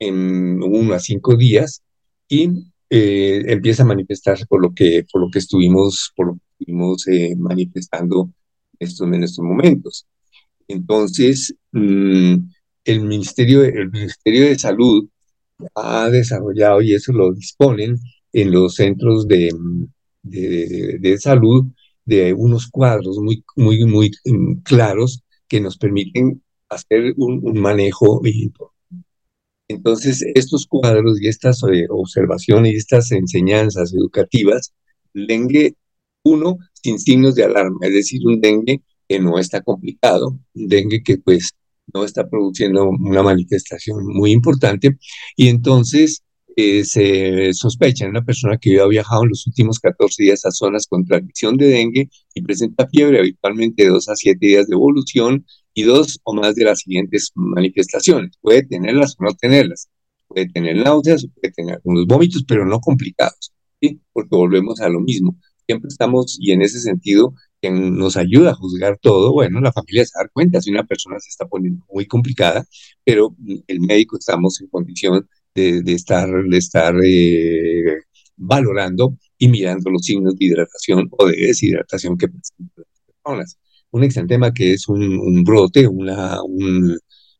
[0.00, 1.82] en uno a cinco días,
[2.28, 2.50] y
[2.90, 7.06] eh, empieza a manifestarse por lo que, por lo que estuvimos, por lo que estuvimos
[7.08, 8.30] eh, manifestando
[8.78, 10.06] estos, en estos momentos.
[10.68, 12.34] Entonces, mm,
[12.84, 15.08] el, Ministerio, el Ministerio de Salud
[15.74, 17.98] ha desarrollado y eso lo disponen
[18.32, 19.50] en los centros de,
[20.22, 21.66] de, salud
[22.04, 28.20] de unos cuadros muy, muy, muy mm, claros que nos permiten hacer un, manejo
[29.70, 34.72] Entonces, estos cuadros y estas eh, observaciones y estas enseñanzas educativas,
[35.14, 35.76] dengue
[36.24, 41.02] uno sin signos de alarma, es decir, un dengue que no está complicado, un dengue
[41.04, 41.52] que pues
[41.94, 44.98] no está produciendo una manifestación muy importante
[45.36, 46.24] y entonces
[46.56, 50.50] eh, se sospecha en una persona que ha viajado en los últimos 14 días a
[50.50, 54.74] zonas con transmisión de dengue y presenta fiebre habitualmente de 2 a 7 días de
[54.74, 58.32] evolución y dos o más de las siguientes manifestaciones.
[58.40, 59.88] Puede tenerlas o no tenerlas.
[60.28, 64.00] Puede tener náuseas, puede tener algunos vómitos, pero no complicados, ¿sí?
[64.12, 65.36] porque volvemos a lo mismo.
[65.66, 70.04] Siempre estamos, y en ese sentido, que nos ayuda a juzgar todo, bueno, la familia
[70.04, 72.64] se da cuenta si una persona se está poniendo muy complicada,
[73.04, 78.02] pero el médico estamos en condición de, estar, de estar eh,
[78.36, 83.58] valorando y mirando los signos de hidratación o de deshidratación que presentan las personas.
[83.92, 86.38] Un exantema que es un, brote, una,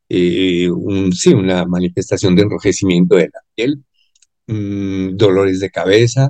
[0.09, 3.83] eh, un, sí, una manifestación de enrojecimiento de la piel,
[4.47, 6.29] mm, dolores de cabeza,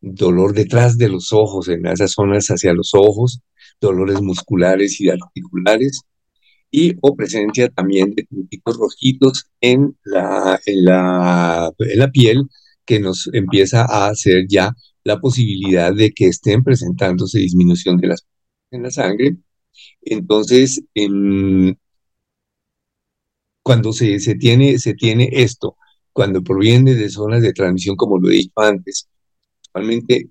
[0.00, 3.40] dolor detrás de los ojos, en esas zonas hacia los ojos,
[3.80, 6.02] dolores musculares y articulares,
[6.70, 12.44] y o presencia también de puntitos rojitos en la, en la, en la piel
[12.84, 14.72] que nos empieza a hacer ya
[15.04, 18.26] la posibilidad de que estén presentándose disminución de las
[18.70, 19.36] en la sangre.
[20.06, 20.82] Entonces,
[23.62, 25.76] cuando se, se, tiene, se tiene esto,
[26.12, 29.08] cuando proviene de zonas de transmisión, como lo he dicho antes,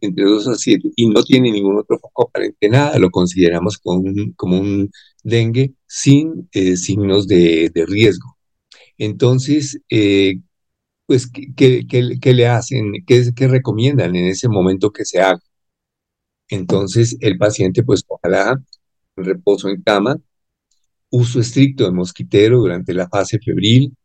[0.02, 4.00] entre 2 a 7 y no tiene ningún otro foco aparente, nada, lo consideramos como
[4.00, 4.92] un, como un
[5.24, 8.38] dengue sin eh, signos de, riesgo.
[8.98, 10.40] Entonces, eh,
[11.08, 12.94] pues, ¿qué, qué, le hacen?
[13.08, 15.42] ¿Qué, ¿Qué recomiendan en ese momento que se haga?
[16.50, 18.60] Entonces, el paciente, pues, ojalá
[19.16, 20.20] reposo en cama,
[21.10, 23.96] uso estricto de mosquitero durante la fase febril,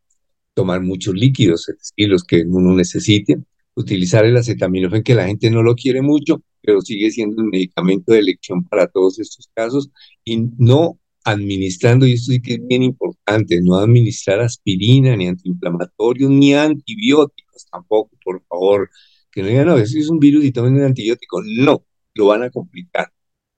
[0.54, 3.38] tomar muchos líquidos, es decir, los que uno necesite,
[3.74, 8.12] utilizar el acetaminofén, que la gente no lo quiere mucho, pero sigue siendo el medicamento
[8.12, 9.90] de elección para todos estos casos
[10.24, 16.30] y no administrando, y esto sí que es bien importante, no administrar aspirina, ni antiinflamatorios,
[16.30, 18.90] ni antibióticos tampoco, por favor.
[19.30, 21.42] Que no digan, no, eso es un virus y tomen un antibiótico.
[21.44, 23.12] No, lo van a complicar.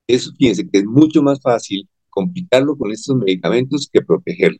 [0.06, 4.58] Eso, fíjense que es mucho más fácil complicarlo con estos medicamentos que protegerlo.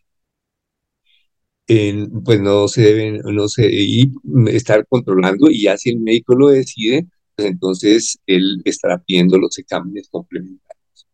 [2.25, 4.13] pues no se deben, no se, y
[4.49, 9.59] estar controlando, y ya si el médico lo decide, pues entonces él estará pidiendo los
[9.59, 11.07] exámenes complementarios.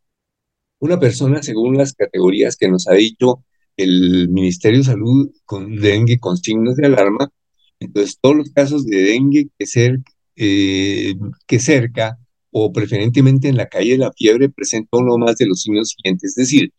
[0.81, 3.45] Una persona, según las categorías que nos ha dicho
[3.77, 7.31] el Ministerio de Salud con dengue con signos de alarma,
[7.81, 10.01] entonces todos los casos de dengue que, ser,
[10.37, 11.15] eh,
[11.47, 12.19] que cerca
[12.51, 16.31] o preferentemente en la calle de la fiebre presenta uno más de los signos siguientes.
[16.31, 16.73] Es decir,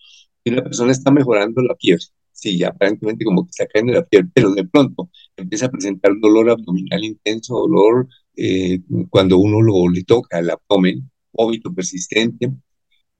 [0.43, 4.29] si una persona está mejorando la fiebre, sí, aparentemente como que está cayendo la fiebre,
[4.33, 8.79] pero de pronto empieza a presentar dolor abdominal intenso, dolor eh,
[9.09, 12.51] cuando uno lo, le toca el abdomen, vómito persistente,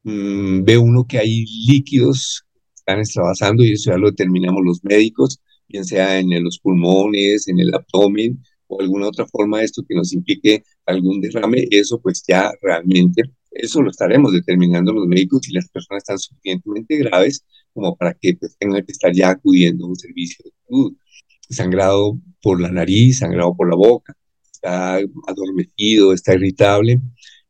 [0.03, 4.83] Mm, ve uno que hay líquidos que están extravasando y eso ya lo determinamos los
[4.83, 9.83] médicos, bien sea en los pulmones, en el abdomen o alguna otra forma de esto
[9.87, 15.41] que nos implique algún derrame, eso pues ya realmente, eso lo estaremos determinando los médicos
[15.43, 19.85] si las personas están suficientemente graves como para que pues, tengan que estar ya acudiendo
[19.85, 20.93] a un servicio de salud.
[21.49, 24.15] Sangrado por la nariz, sangrado por la boca,
[24.51, 27.01] está adormecido, está irritable,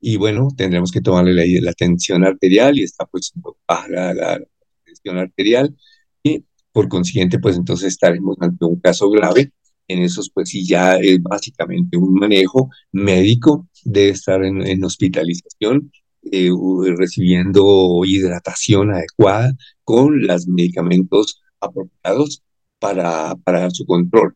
[0.01, 3.33] y bueno, tendremos que tomarle la, la tensión arterial y está pues
[3.67, 4.39] baja la,
[4.85, 5.75] tensión arterial
[6.23, 9.51] y por consiguiente pues entonces estaremos ante un caso grave.
[9.89, 15.91] En esos pues sí ya es básicamente un manejo médico de estar en, hospitalización,
[16.31, 16.49] eh,
[16.97, 22.43] recibiendo hidratación adecuada con los medicamentos apropiados
[22.79, 24.35] para, para su control.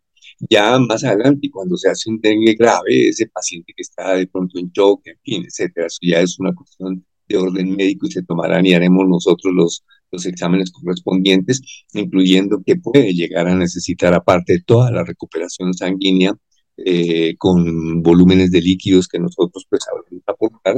[0.50, 4.60] Ya más adelante, cuando se hace un dengue grave, ese paciente que está de pronto
[4.60, 8.24] en shock, en fin, etcétera, eso ya es una cuestión de orden médico y se
[8.24, 11.62] tomarán y haremos nosotros los, los exámenes correspondientes,
[11.94, 16.36] incluyendo que puede llegar a necesitar, aparte toda la recuperación sanguínea,
[16.78, 20.78] eh, con volúmenes de líquidos que nosotros pues sabremos aportar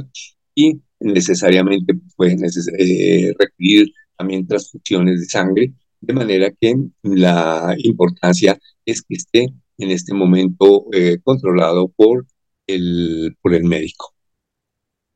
[0.54, 2.36] y necesariamente puede
[2.78, 9.92] eh, requerir también transfusiones de sangre, de manera que la importancia es que esté en
[9.92, 12.26] este momento eh, controlado por
[12.68, 14.15] el, por el médico.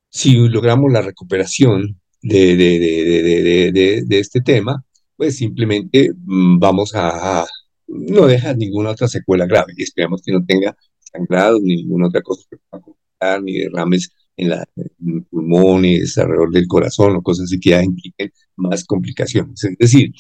[0.09, 3.71] Si logramos la recuperación de,
[4.09, 4.83] este tema,
[5.15, 7.45] pues simplemente mm, vamos a,
[7.87, 12.21] no dejar ninguna otra secuela grave y esperamos que no tenga sangrado ni ninguna otra
[12.21, 17.45] cosa que pueda complicar, ni derrames en, la, en pulmones, alrededor del corazón o cosas
[17.45, 19.63] así que ya impliquen más complicaciones.
[19.63, 20.13] Es decir,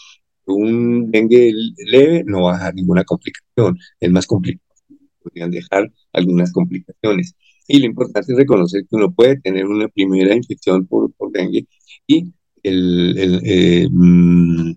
[0.45, 4.65] un dengue leve no va a dejar ninguna complicación, es más complicado,
[5.23, 7.35] podrían dejar algunas complicaciones.
[7.69, 11.67] Y lo importante es reconocer que uno puede tener una primera infección por, por dengue
[12.07, 14.71] y el, eh, mm,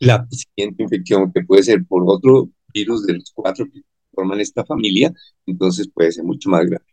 [0.00, 4.64] la siguiente infección que puede ser por otro virus de los cuatro que forman esta
[4.64, 5.12] familia,
[5.46, 6.84] entonces puede ser mucho más grave.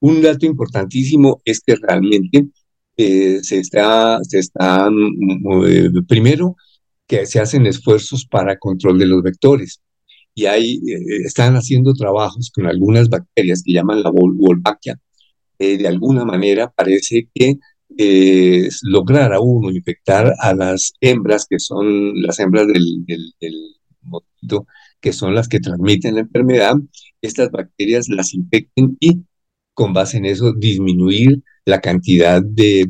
[0.00, 2.46] Un dato importantísimo es que realmente
[2.96, 6.54] eh, se está, se está mm, eh, primero,
[7.08, 9.80] que se hacen esfuerzos para control de los vectores.
[10.36, 15.00] Y ahí eh, están haciendo trabajos con algunas bacterias que llaman la Wolbachia.
[15.58, 17.58] Eh, de alguna manera parece que
[17.96, 23.32] eh, lograr a uno infectar a las hembras, que son las hembras del, del,
[25.00, 26.74] que son las que transmiten la enfermedad,
[27.22, 29.22] estas bacterias las infecten y
[29.72, 32.86] con base en eso disminuir la cantidad de,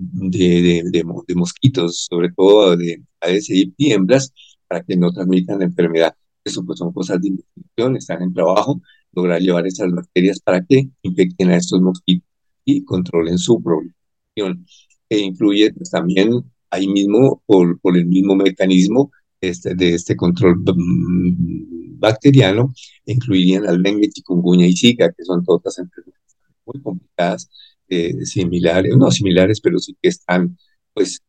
[1.34, 4.32] mosquitos, sobre todo de Aedes y hembras,
[4.66, 6.16] para que no transmitan la enfermedad.
[6.46, 8.80] Eso pues son cosas de investigación, están en trabajo,
[9.12, 12.28] lograr llevar esas bacterias para que infecten a estos mosquitos
[12.64, 14.64] y controlen su proliferación.
[15.08, 16.30] E influye pues, también
[16.70, 22.72] ahí mismo, por, por el mismo mecanismo este, de este control mm, bacteriano,
[23.06, 27.50] incluirían la dengue, chikungunya y zika, que son todas enfermedades muy complicadas
[27.88, 30.56] eh, similares, no similares, pero sí que están
[30.94, 31.20] pues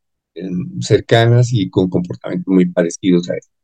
[0.82, 3.57] cercanas y con comportamientos muy parecidos a esto.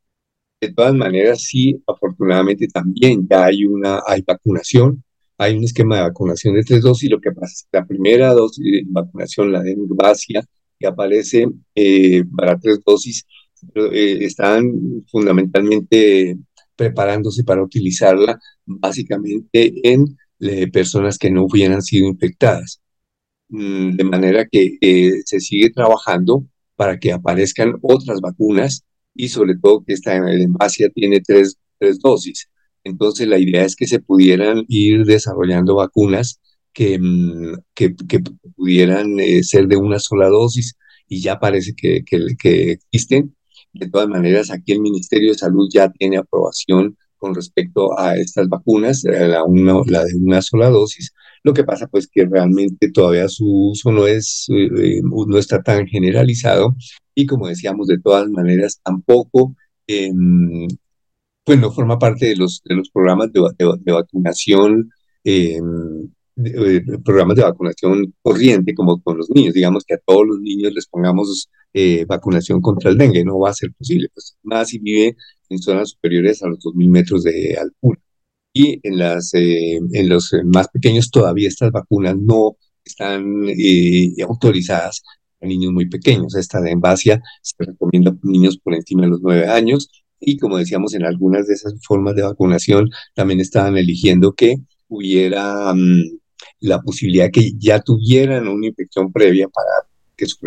[0.63, 5.03] De todas maneras, sí, afortunadamente también ya hay una, hay vacunación,
[5.37, 8.33] hay un esquema de vacunación de tres dosis, lo que pasa es que la primera
[8.33, 10.41] dosis de vacunación, la de Urbacia,
[10.79, 13.25] que aparece eh, para tres dosis,
[13.75, 14.71] eh, están
[15.11, 16.37] fundamentalmente
[16.77, 20.17] preparándose para utilizarla básicamente en
[20.71, 22.81] personas que no hubieran sido infectadas.
[23.49, 26.45] Mm, de manera que eh, se sigue trabajando
[26.75, 28.85] para que aparezcan otras vacunas
[29.15, 32.49] y sobre todo que esta envasia tiene tres, tres dosis.
[32.83, 36.39] Entonces la idea es que se pudieran ir desarrollando vacunas
[36.73, 37.95] que, mm, que,
[38.55, 40.75] pudieran eh, ser de una sola dosis
[41.07, 43.35] y ya parece que, que, existen.
[43.73, 48.49] De todas maneras, aquí el Ministerio de Salud ya tiene aprobación con respecto a estas
[48.49, 49.43] vacunas, eh, la,
[49.87, 51.13] la de una sola dosis.
[51.43, 55.87] Lo que pasa pues que realmente todavía su uso no, es, eh, no está tan
[55.87, 56.75] generalizado
[57.15, 59.55] y como decíamos, de todas maneras tampoco
[59.87, 60.67] em,
[61.43, 64.89] pues no forma parte de los, de los programas de, de, vacunación,
[65.23, 65.59] eh,
[67.03, 69.53] programas de vacunación corriente como con los niños.
[69.53, 73.49] Digamos que a todos los niños les pongamos eh, vacunación contra el dengue, no va
[73.49, 75.15] a ser posible, pues más si vive
[75.49, 77.99] en zonas superiores a los 2.000 metros de altura.
[78.53, 82.55] Y en, las, eh, en los más pequeños todavía estas vacunas no
[82.85, 83.47] están
[84.27, 85.01] autorizadas
[85.43, 86.35] a niños muy pequeños.
[86.35, 89.89] Esta de envasia se recomienda a niños por encima de los 9 años
[90.19, 94.55] y como decíamos, en algunas de esas formas de vacunación también estaban eligiendo que
[94.87, 96.19] hubiera mm,
[96.61, 99.67] la posibilidad que ya tuvieran una infección previa para
[100.15, 100.37] que su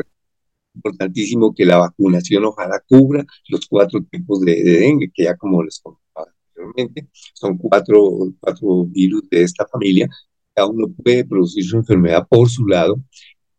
[0.77, 5.81] importantísimo que la vacunación ojalá cubra los cuatro tipos de, dengue, que ya como les
[5.81, 8.01] comentaba anteriormente, son cuatro,
[8.41, 10.09] cuatro virus de esta familia,
[10.55, 13.01] cada uno puede producir su enfermedad por su lado.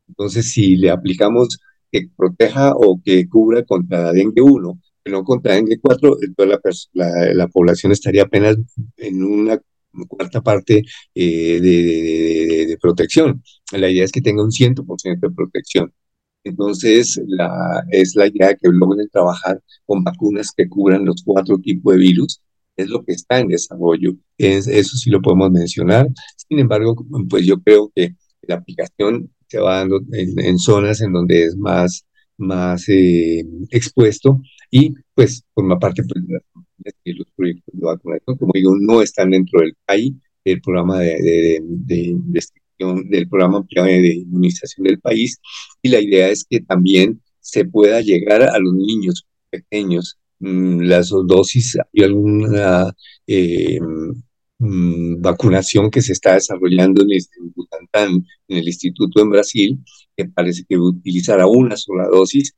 [0.07, 1.59] Entonces, si le aplicamos
[1.91, 7.33] que proteja o que cubra contra la dengue 1, no contra dengue 4, entonces la,
[7.33, 8.57] la, población estaría apenas
[8.97, 9.59] en una
[10.07, 10.83] cuarta parte
[11.15, 13.41] eh, de, protección.
[13.71, 15.93] La idea es que tenga un 100% de protección.
[16.43, 17.19] Entonces,
[17.91, 22.41] es la idea que logren trabajar con vacunas que cubran los cuatro tipos de virus.
[22.75, 24.13] Es lo que está en desarrollo.
[24.37, 26.07] Es, eso sí lo podemos mencionar.
[26.37, 26.95] Sin embargo,
[27.29, 32.05] pues yo creo que la aplicación se va dando en, zonas en donde es más,
[32.37, 36.23] más eh, expuesto y pues forma parte pues,
[37.03, 41.61] de los proyectos de vacunación, como digo, no están dentro del PAI, el programa de,
[41.89, 45.39] investigación, del programa de inmunización del país,
[45.81, 50.17] y la idea es que también se pueda llegar a los niños pequeños.
[50.39, 52.93] Mm, las dosis, hay alguna
[53.25, 53.79] eh,
[54.59, 57.53] mm, vacunación que se está desarrollando en, este, en
[58.47, 59.79] en el instituto en Brasil,
[60.15, 62.53] que parece que utilizará una sola dosis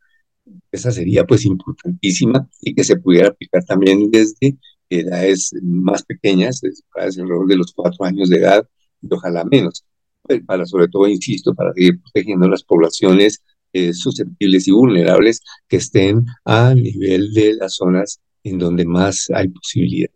[0.72, 4.58] esa sería pues importantísima y que se pudiera aplicar también desde
[4.89, 6.62] edades más pequeñas,
[6.95, 8.68] alrededor de los cuatro años de edad
[9.02, 9.86] y ojalá menos,
[10.22, 13.43] pues, para sobre todo, insisto, para seguir protegiendo las poblaciones
[13.74, 19.50] eh, susceptibles y vulnerables que estén a nivel de las zonas en donde más hay
[19.50, 20.10] posibilidad.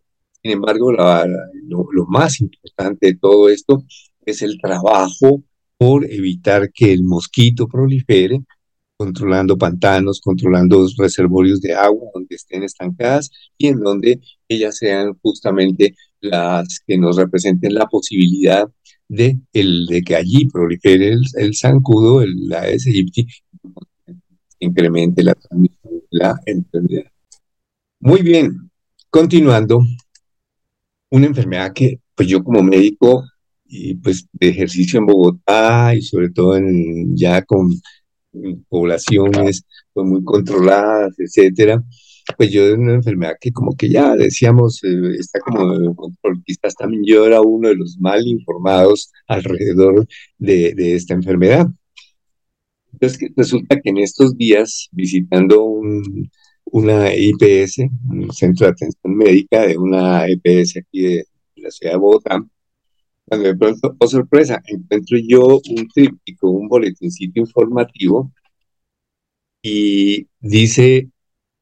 [0.44, 3.86] Sin embargo, lo más importante de todo esto
[4.26, 5.42] es el trabajo
[5.78, 8.44] por evitar que el mosquito prolifere
[8.98, 15.96] controlando pantanos, controlando reservorios de agua donde estén estancadas y en donde ellas sean justamente
[16.22, 18.70] las que nos representen la posibilidad
[19.08, 23.28] de, el, de que allí prolifere el, zancudo, el, la aegypti,
[24.60, 27.12] incremente la transmisión de la enfermedad.
[28.00, 28.72] Muy bien,
[29.10, 29.82] continuando,
[31.14, 33.24] una enfermedad que pues yo como médico
[33.66, 37.70] y pues de ejercicio en Bogotá y sobre todo en, ya con
[38.68, 41.84] poblaciones pues, muy controladas, etcétera,
[42.36, 46.42] pues yo de una enfermedad que como que ya decíamos, eh, está como en control,
[46.44, 50.08] quizás también yo era uno de los mal informados alrededor
[50.40, 51.68] de, de esta enfermedad.
[52.92, 56.32] Entonces resulta que en estos días, visitando un,
[56.74, 61.26] una IPS, un centro de atención médica de una IPS aquí de
[61.58, 62.44] la ciudad de Bogotá,
[63.26, 68.32] cuando de pronto, oh sorpresa, encuentro yo un tríptico, un boletincito informativo
[69.62, 71.10] y dice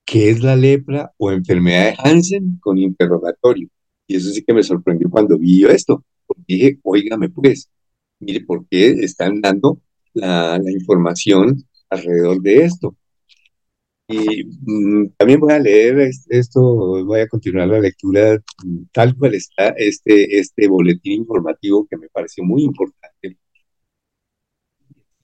[0.05, 3.68] que es la lepra o enfermedad de Hansen con interrogatorio.
[4.07, 7.70] Y eso sí que me sorprendió cuando vi esto, porque dije, oígame pues,
[8.20, 9.82] mire por qué están dando
[10.14, 12.95] la, la información alrededor de esto.
[14.12, 16.62] Y mm, también voy a leer esto,
[17.05, 18.41] voy a continuar la lectura
[18.91, 23.38] tal cual está este, este boletín informativo que me pareció muy importante.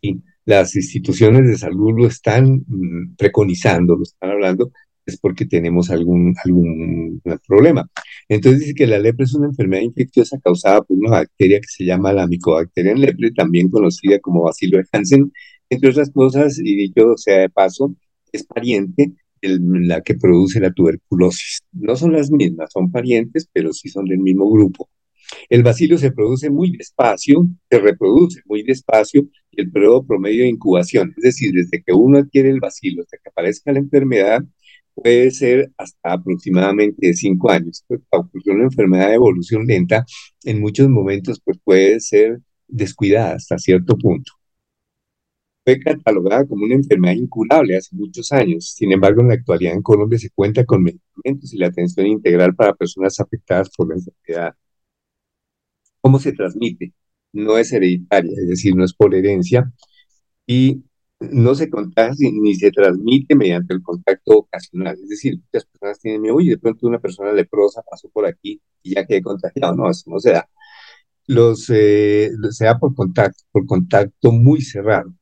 [0.02, 4.72] Y las instituciones de salud lo están mm, preconizando, lo están hablando,
[5.06, 7.90] es porque tenemos algún, algún problema.
[8.30, 11.86] Entonces dice que la lepra es una enfermedad infecciosa causada por una bacteria que se
[11.86, 15.32] llama la Mycobacterium lepre, también conocida como bacilo de Hansen,
[15.70, 17.96] entre otras cosas, y dicho sea de paso,
[18.32, 21.60] es pariente de la que produce la tuberculosis.
[21.72, 24.90] No son las mismas, son parientes, pero sí son del mismo grupo.
[25.50, 30.50] El bacilo se produce muy despacio, se reproduce muy despacio y el periodo promedio de
[30.50, 34.44] incubación, es decir, desde que uno adquiere el bacilo hasta que aparezca la enfermedad,
[34.94, 37.84] puede ser hasta aproximadamente cinco años.
[37.88, 38.02] Pues,
[38.46, 40.06] una enfermedad de evolución lenta,
[40.44, 44.37] en muchos momentos pues puede ser descuidada hasta cierto punto.
[45.68, 48.74] Fue catalogada como una enfermedad incurable hace muchos años.
[48.74, 52.56] Sin embargo, en la actualidad en Colombia se cuenta con medicamentos y la atención integral
[52.56, 54.56] para personas afectadas por la enfermedad.
[56.00, 56.94] ¿Cómo se transmite?
[57.34, 59.70] No es hereditaria, es decir, no es por herencia
[60.46, 60.84] y
[61.20, 64.96] no se contagia ni se transmite mediante el contacto ocasional.
[65.04, 68.62] Es decir, muchas personas tienen miedo, y de pronto una persona leprosa pasó por aquí
[68.84, 69.76] y ya quedé contagiado.
[69.76, 70.50] No, eso no se da.
[71.28, 75.14] Los, eh, se da por contacto, por contacto muy cerrado.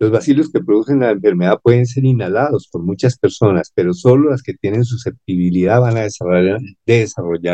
[0.00, 4.42] Los bacilos que producen la enfermedad pueden ser inhalados por muchas personas, pero solo las
[4.42, 6.58] que tienen susceptibilidad van a desarrollar,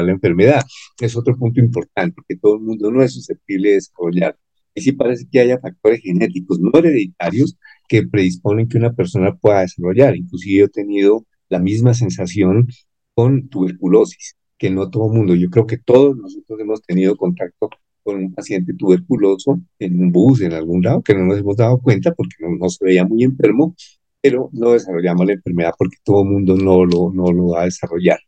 [0.05, 0.62] la enfermedad.
[1.01, 4.38] Es otro punto importante, que todo el mundo no es susceptible de desarrollar.
[4.76, 9.62] Y sí parece que haya factores genéticos no hereditarios que predisponen que una persona pueda
[9.62, 10.14] desarrollar.
[10.16, 12.68] Inclusive yo he tenido la misma sensación
[13.14, 17.70] con tuberculosis, que no todo el mundo, yo creo que todos nosotros hemos tenido contacto
[18.07, 21.78] con un paciente tuberculoso en un bus, en algún lado, que no nos hemos dado
[21.78, 23.74] cuenta porque no, se veía muy enfermo,
[24.22, 27.64] pero no desarrollamos la enfermedad porque todo el mundo no lo, no lo va a
[27.64, 28.20] desarrollar.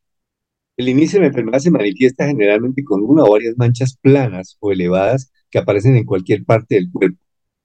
[0.76, 4.72] El inicio de la enfermedad se manifiesta generalmente con una o varias manchas planas o
[4.72, 7.18] elevadas que aparecen en cualquier parte del cuerpo.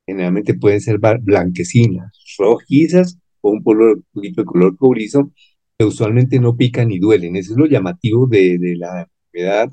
[0.05, 5.31] Generalmente pueden ser blanquecinas, rojizas o un, poquito de color cobrizo
[5.77, 7.35] que usualmente no pican ni duelen.
[7.35, 9.69] Eso es lo llamativo de, de la enfermedad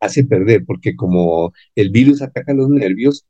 [0.00, 3.26] hace perder, porque como el virus ataca los nervios,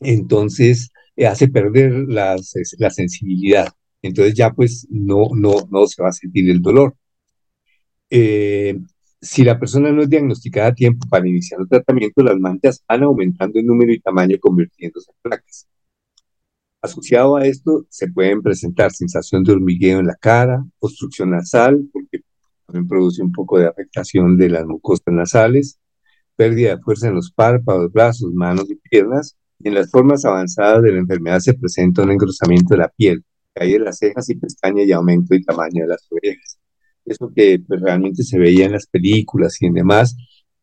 [0.00, 2.38] entonces eh, hace perder la
[2.90, 3.68] sensibilidad.
[4.02, 6.94] Entonces ya pues no, no, no se va a sentir el dolor.
[8.10, 8.78] Eh,
[9.20, 13.02] si la persona no es diagnosticada a tiempo para iniciar el tratamiento, las manchas van
[13.02, 15.68] aumentando en número y tamaño, convirtiéndose en placas.
[16.82, 22.20] Asociado a esto, se pueden presentar sensación de hormigueo en la cara, obstrucción nasal, porque
[22.66, 25.78] también produce un poco de afectación de las mucosas nasales,
[26.36, 29.36] pérdida de fuerza en los párpados, brazos, manos y piernas.
[29.58, 33.24] Y en las formas avanzadas de la enfermedad se presenta un engrosamiento de la piel,
[33.54, 36.58] caída de las cejas y pestañas y aumento de tamaño de las orejas.
[37.04, 40.16] Eso que pues, realmente se veía en las películas y en demás,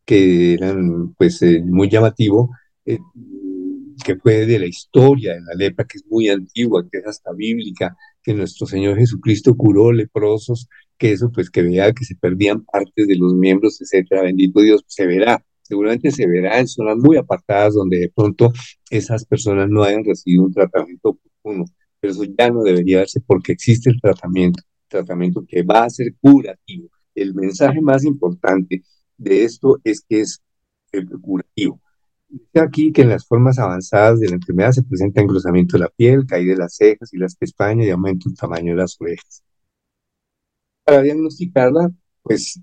[0.06, 2.52] que eran pues eh, muy llamativo,
[2.86, 3.00] eh,
[4.04, 7.32] que fue de la historia de la lepra, que es muy antigua, que es hasta
[7.32, 10.68] bíblica, que nuestro Señor Jesucristo curó leprosos,
[10.98, 14.84] que eso pues que vea que se perdían partes de los miembros, etcétera, bendito Dios,
[14.88, 18.52] se verá, seguramente se verá en zonas muy apartadas donde de pronto
[18.90, 21.66] esas personas no hayan recibido un tratamiento oportuno,
[22.00, 26.14] pero eso ya no debería darse porque existe el tratamiento, tratamiento que va a ser
[26.22, 26.90] curativo.
[27.16, 28.84] El mensaje más importante
[29.18, 30.42] de esto es que es
[31.22, 31.82] curativo
[32.56, 36.26] aquí que en las formas avanzadas de la enfermedad se presenta engrosamiento de la piel,
[36.26, 39.44] caída de las cejas y las pestañas y aumento del tamaño de las orejas.
[40.84, 41.90] Para diagnosticarla,
[42.22, 42.60] pues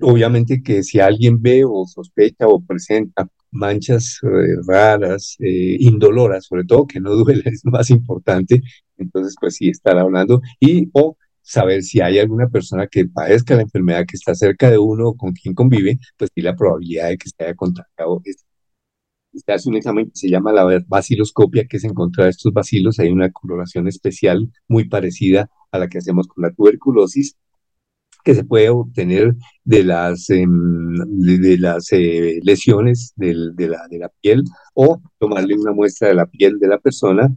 [0.00, 6.64] obviamente que si alguien ve o sospecha o presenta manchas eh, raras, eh, indoloras, sobre
[6.64, 8.62] todo que no duele, es lo más importante,
[8.96, 13.62] entonces pues sí estar hablando y o saber si hay alguna persona que padezca la
[13.62, 17.18] enfermedad que está cerca de uno o con quien convive, pues sí la probabilidad de
[17.18, 18.44] que se haya contagiado es
[19.34, 22.98] se hace un examen que se llama la baciloscopia, que es encontrar estos bacilos.
[22.98, 27.36] Hay una coloración especial muy parecida a la que hacemos con la tuberculosis,
[28.24, 34.08] que se puede obtener de las, em, de, las eh, lesiones de, la, de la
[34.20, 37.34] piel o tomarle una muestra de la piel de la persona,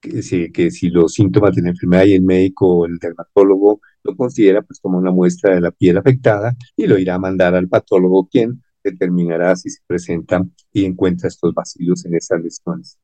[0.00, 3.80] que si, que si los síntomas de la enfermedad y el médico o el dermatólogo
[4.02, 7.54] lo considera, pues toma una muestra de la piel afectada y lo irá a mandar
[7.54, 12.98] al patólogo, quien determinará si se presenta y encuentra estos vacíos en esas lesiones.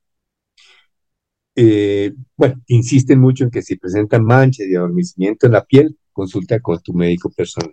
[1.55, 6.61] Eh, bueno, insisten mucho en que si presentan manchas y adormecimiento en la piel, consulta
[6.61, 7.72] con tu médico personal.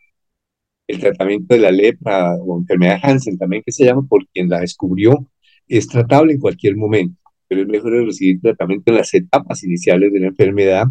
[0.87, 4.59] El tratamiento de la lepra o enfermedad Hansen, también que se llama por quien la
[4.59, 5.27] descubrió,
[5.67, 10.19] es tratable en cualquier momento, pero es mejor recibir tratamiento en las etapas iniciales de
[10.19, 10.85] la enfermedad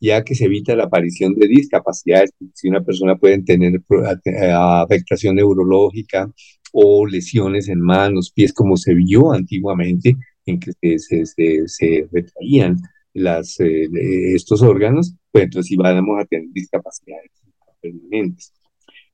[0.00, 2.30] ya que se evita la aparición de discapacidades.
[2.54, 3.80] Si una persona puede tener
[4.54, 6.30] afectación neurológica
[6.72, 10.16] o lesiones en manos, pies, como se vio antiguamente,
[10.46, 12.76] en que se, se, se, retraían
[13.14, 13.88] las, eh,
[14.34, 17.30] estos órganos, pues entonces sí vamos a tener discapacidades
[17.80, 18.52] permanentes.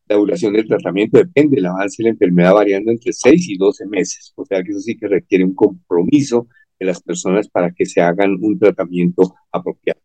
[0.07, 3.87] La duración del tratamiento depende del avance de la enfermedad variando entre 6 y 12
[3.87, 6.49] meses, o sea que eso sí que requiere un compromiso
[6.79, 10.01] de las personas para que se hagan un tratamiento apropiado.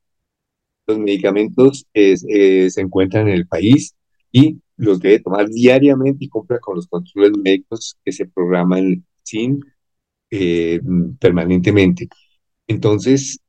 [0.88, 3.96] Los medicamentos eh, se encuentran en el país
[4.32, 9.62] y los debe tomar diariamente y compra con los controles médicos que se programan sin
[10.32, 10.80] eh,
[11.20, 12.08] permanentemente.
[12.68, 13.40] Entonces,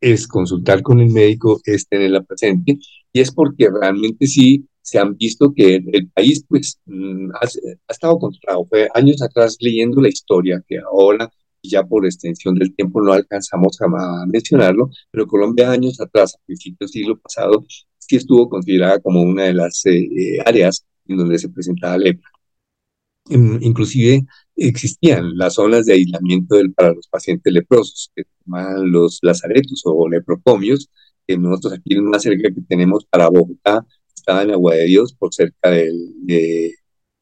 [0.00, 2.78] es consultar con el médico, es tenerla presente,
[3.12, 8.18] y es porque realmente sí se han visto que el país pues mm, ha, estado
[8.18, 8.68] controlado.
[8.94, 11.30] Años atrás leyendo la historia, que ahora
[11.68, 16.92] ya por extensión del tiempo no alcanzamos a mencionarlo, pero Colombia años atrás, a principios
[16.92, 17.64] del siglo pasado,
[17.98, 22.30] sí estuvo considerada como una de las eh, eh, áreas en donde se presentaba lepra.
[23.28, 29.82] Inclusive existían las zonas de aislamiento para los pacientes leprosos, que se llaman los lazaretos
[29.84, 30.88] o leprocomios,
[31.26, 35.34] que nosotros aquí más cerca que tenemos para Bogotá, estaba en Agua de Dios, por
[35.34, 36.72] cerca de,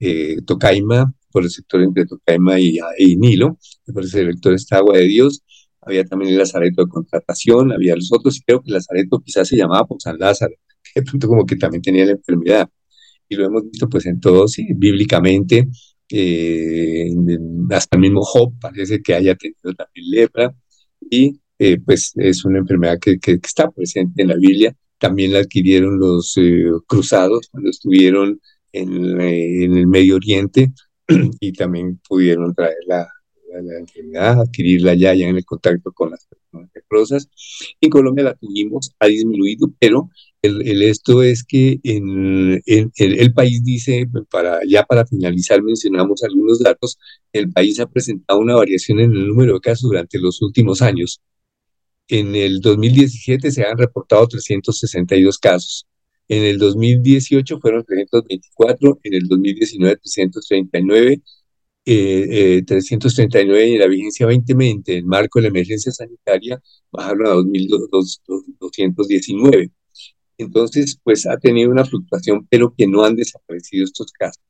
[0.01, 2.79] eh, Tocaima, por el sector entre Tocaima y,
[3.17, 3.59] Nilo,
[3.93, 5.43] por ese sector está Agua de Dios,
[5.81, 9.49] había también el Lazareto de contratación, había los otros, y creo que el Lazareto quizás
[9.49, 10.55] se llamaba por San Lázaro,
[10.85, 12.71] que de pronto como que también tenía la enfermedad.
[13.29, 15.69] Y lo hemos visto pues en todos, sí, bíblicamente,
[16.09, 17.11] eh,
[17.71, 20.55] hasta el mismo Job parece que haya tenido también lepra,
[21.11, 24.77] y eh, pues es una enfermedad que, que, está presente en la Biblia.
[24.99, 28.41] También la adquirieron los eh, cruzados cuando estuvieron
[28.73, 30.73] en, en, el Medio Oriente
[31.41, 33.09] y también pudieron traer la,
[33.63, 37.29] la, enfermedad, adquirirla ya, ya en el contacto con las personas leprosas.
[37.81, 40.11] En Colombia la tuvimos, ha disminuido, pero
[40.43, 46.61] el, esto es que en, en, el, país dice, para, ya para finalizar mencionamos algunos
[46.61, 46.99] datos,
[47.33, 51.23] el país ha presentado una variación en el número de casos durante los últimos años.
[52.09, 55.87] En el 2017 se han reportado 362 casos.
[56.29, 61.23] En el 2018 fueron 324, en el 2019 339,
[61.87, 66.61] eh, 339 y en la vigencia 2020, en marco de la emergencia sanitaria,
[66.91, 69.71] bajaron a 2.219.
[70.39, 74.43] Entonces, pues ha tenido una fluctuación, pero que no han desaparecido estos casos.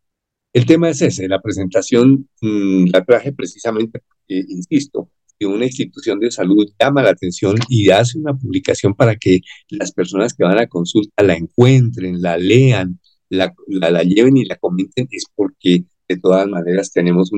[0.52, 6.20] El tema es ese, la presentación mm, la traje precisamente porque, insisto, que una institución
[6.20, 10.58] de salud llama la atención y hace una publicación para que las personas que van
[10.58, 16.16] a consulta la encuentren, la lean, la, la, lleven y la comenten, es porque de
[16.18, 17.30] todas maneras tenemos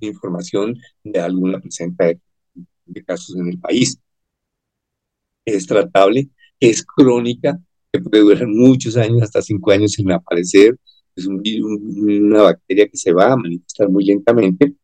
[0.00, 3.98] información de alguna presenta de, casos en el país.
[5.44, 6.28] Es tratable,
[6.58, 7.58] es crónica,
[7.92, 10.76] que puede durar muchos años, hasta cinco años sin aparecer.
[11.14, 11.42] Es un,
[12.24, 14.74] una bacteria que se va a manifestar muy lentamente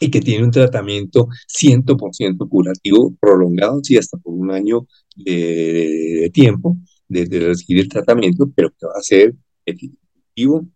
[0.00, 6.78] y que tiene un tratamiento 100% curativo prolongado, sí, hasta por un año de, tiempo
[7.06, 9.34] desde recibir el tratamiento, pero que va a ser
[9.66, 10.66] efectivo,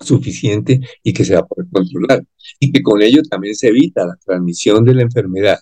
[0.00, 2.24] suficiente y que se va a poder controlar.
[2.60, 5.58] Y que con ello también se evita la transmisión de la enfermedad.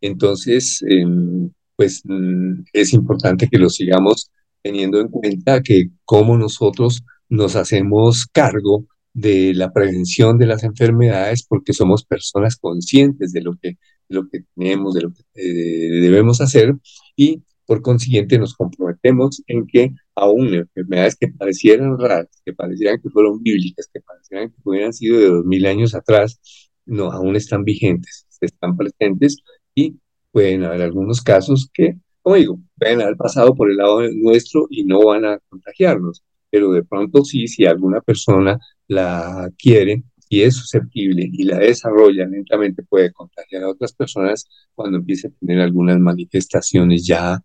[0.00, 4.30] Entonces, em, pues mm, es importante que lo sigamos
[4.62, 11.44] teniendo en cuenta que como nosotros nos hacemos cargo de la prevención de las enfermedades
[11.44, 16.40] porque somos personas conscientes de lo que, lo que tenemos, de lo que eh, debemos
[16.40, 16.74] hacer
[17.16, 23.10] y por consiguiente nos comprometemos en que aún enfermedades que parecieran raras, que parecieran que
[23.10, 26.40] fueron bíblicas, que parecieran que hubieran sido de dos mil años atrás,
[26.84, 29.36] no, aún están vigentes, están presentes
[29.74, 29.96] y
[30.32, 34.84] pueden haber algunos casos que, como digo, pueden haber pasado por el lado nuestro y
[34.84, 40.56] no van a contagiarnos pero de pronto sí, si alguna persona la quiere y es
[40.56, 45.98] susceptible y la desarrolla lentamente, puede contagiar a otras personas cuando empiece a tener algunas
[45.98, 47.42] manifestaciones ya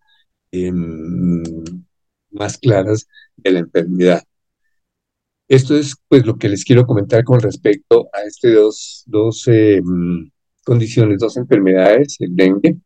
[0.51, 1.43] em,
[2.31, 4.23] más claras de la enfermedad.
[5.47, 10.29] Esto es pues lo que les quiero comentar con respecto a estas dos, dos em,
[10.63, 12.77] condiciones, dos enfermedades, el dengue,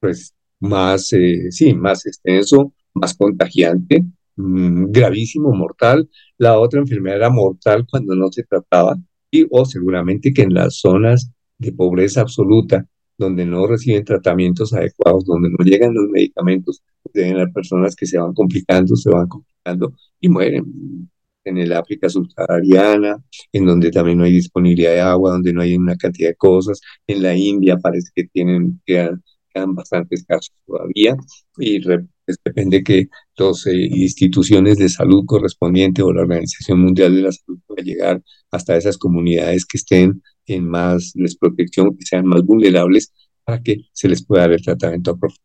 [0.00, 4.04] pues más, eh, sí, más extenso, más contagiante,
[4.38, 6.08] Mm, gravísimo, mortal.
[6.38, 8.96] La otra enfermedad era mortal cuando no se trataba
[9.30, 12.86] y o seguramente que en las zonas de pobreza absoluta,
[13.18, 16.82] donde no reciben tratamientos adecuados, donde no llegan los medicamentos,
[17.12, 21.10] deben haber personas que se van complicando, se van complicando y mueren.
[21.44, 23.16] En el África subsahariana,
[23.52, 26.80] en donde también no hay disponibilidad de agua, donde no hay una cantidad de cosas.
[27.06, 29.22] En la India parece que tienen, quedan,
[29.52, 31.16] quedan bastantes casos todavía
[31.58, 31.80] y
[32.28, 33.08] pues, depende que
[33.38, 38.22] las eh, instituciones de salud correspondientes o la Organización Mundial de la Salud pueda llegar
[38.50, 43.14] hasta esas comunidades que estén en más desprotección, que sean más vulnerables,
[43.44, 45.42] para que se les pueda dar el tratamiento apropiado.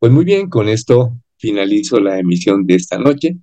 [0.00, 3.36] Pues muy bien, con esto finalizo la emisión de esta noche.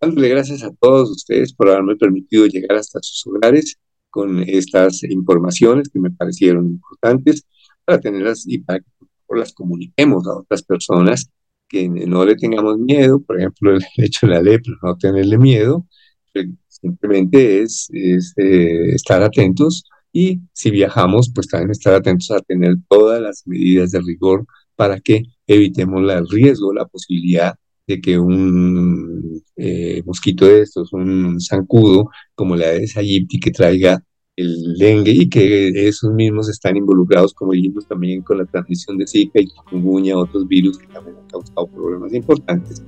[0.00, 3.78] Dándole gracias a todos ustedes por haberme permitido llegar hasta sus hogares
[4.10, 7.44] con estas informaciones que me parecieron importantes
[7.84, 8.86] para tenerlas y para que
[9.30, 11.28] las comuniquemos a otras personas
[11.70, 15.86] que no le tengamos miedo, por ejemplo, el hecho de la lepra, no tenerle miedo,
[16.32, 22.74] pues, simplemente es, eh, estar atentos y si viajamos, pues también estar atentos a tener
[22.88, 24.44] todas las medidas de rigor
[24.74, 27.54] para que evitemos el riesgo, la posibilidad
[27.86, 34.02] de que un eh, mosquito de estos, un zancudo como la de Aegypti que traiga
[34.40, 39.06] el dengue y que esos mismos están involucrados, como dijimos, también con la transmisión de
[39.06, 42.82] Zika y chikungunya, otros virus que también han causado problemas importantes,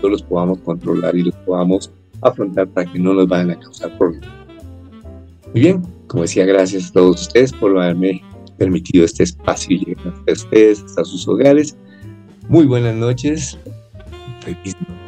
[0.00, 1.90] que los podamos controlar y los podamos
[2.22, 4.28] afrontar para que no nos vayan a causar problemas.
[5.52, 8.22] Muy bien, como decía, gracias a todos ustedes por haberme
[8.56, 11.76] permitido este espacio y llegar a ustedes, hasta sus hogares.
[12.48, 13.56] Muy buenas noches.
[14.42, 14.99] Feliz noche.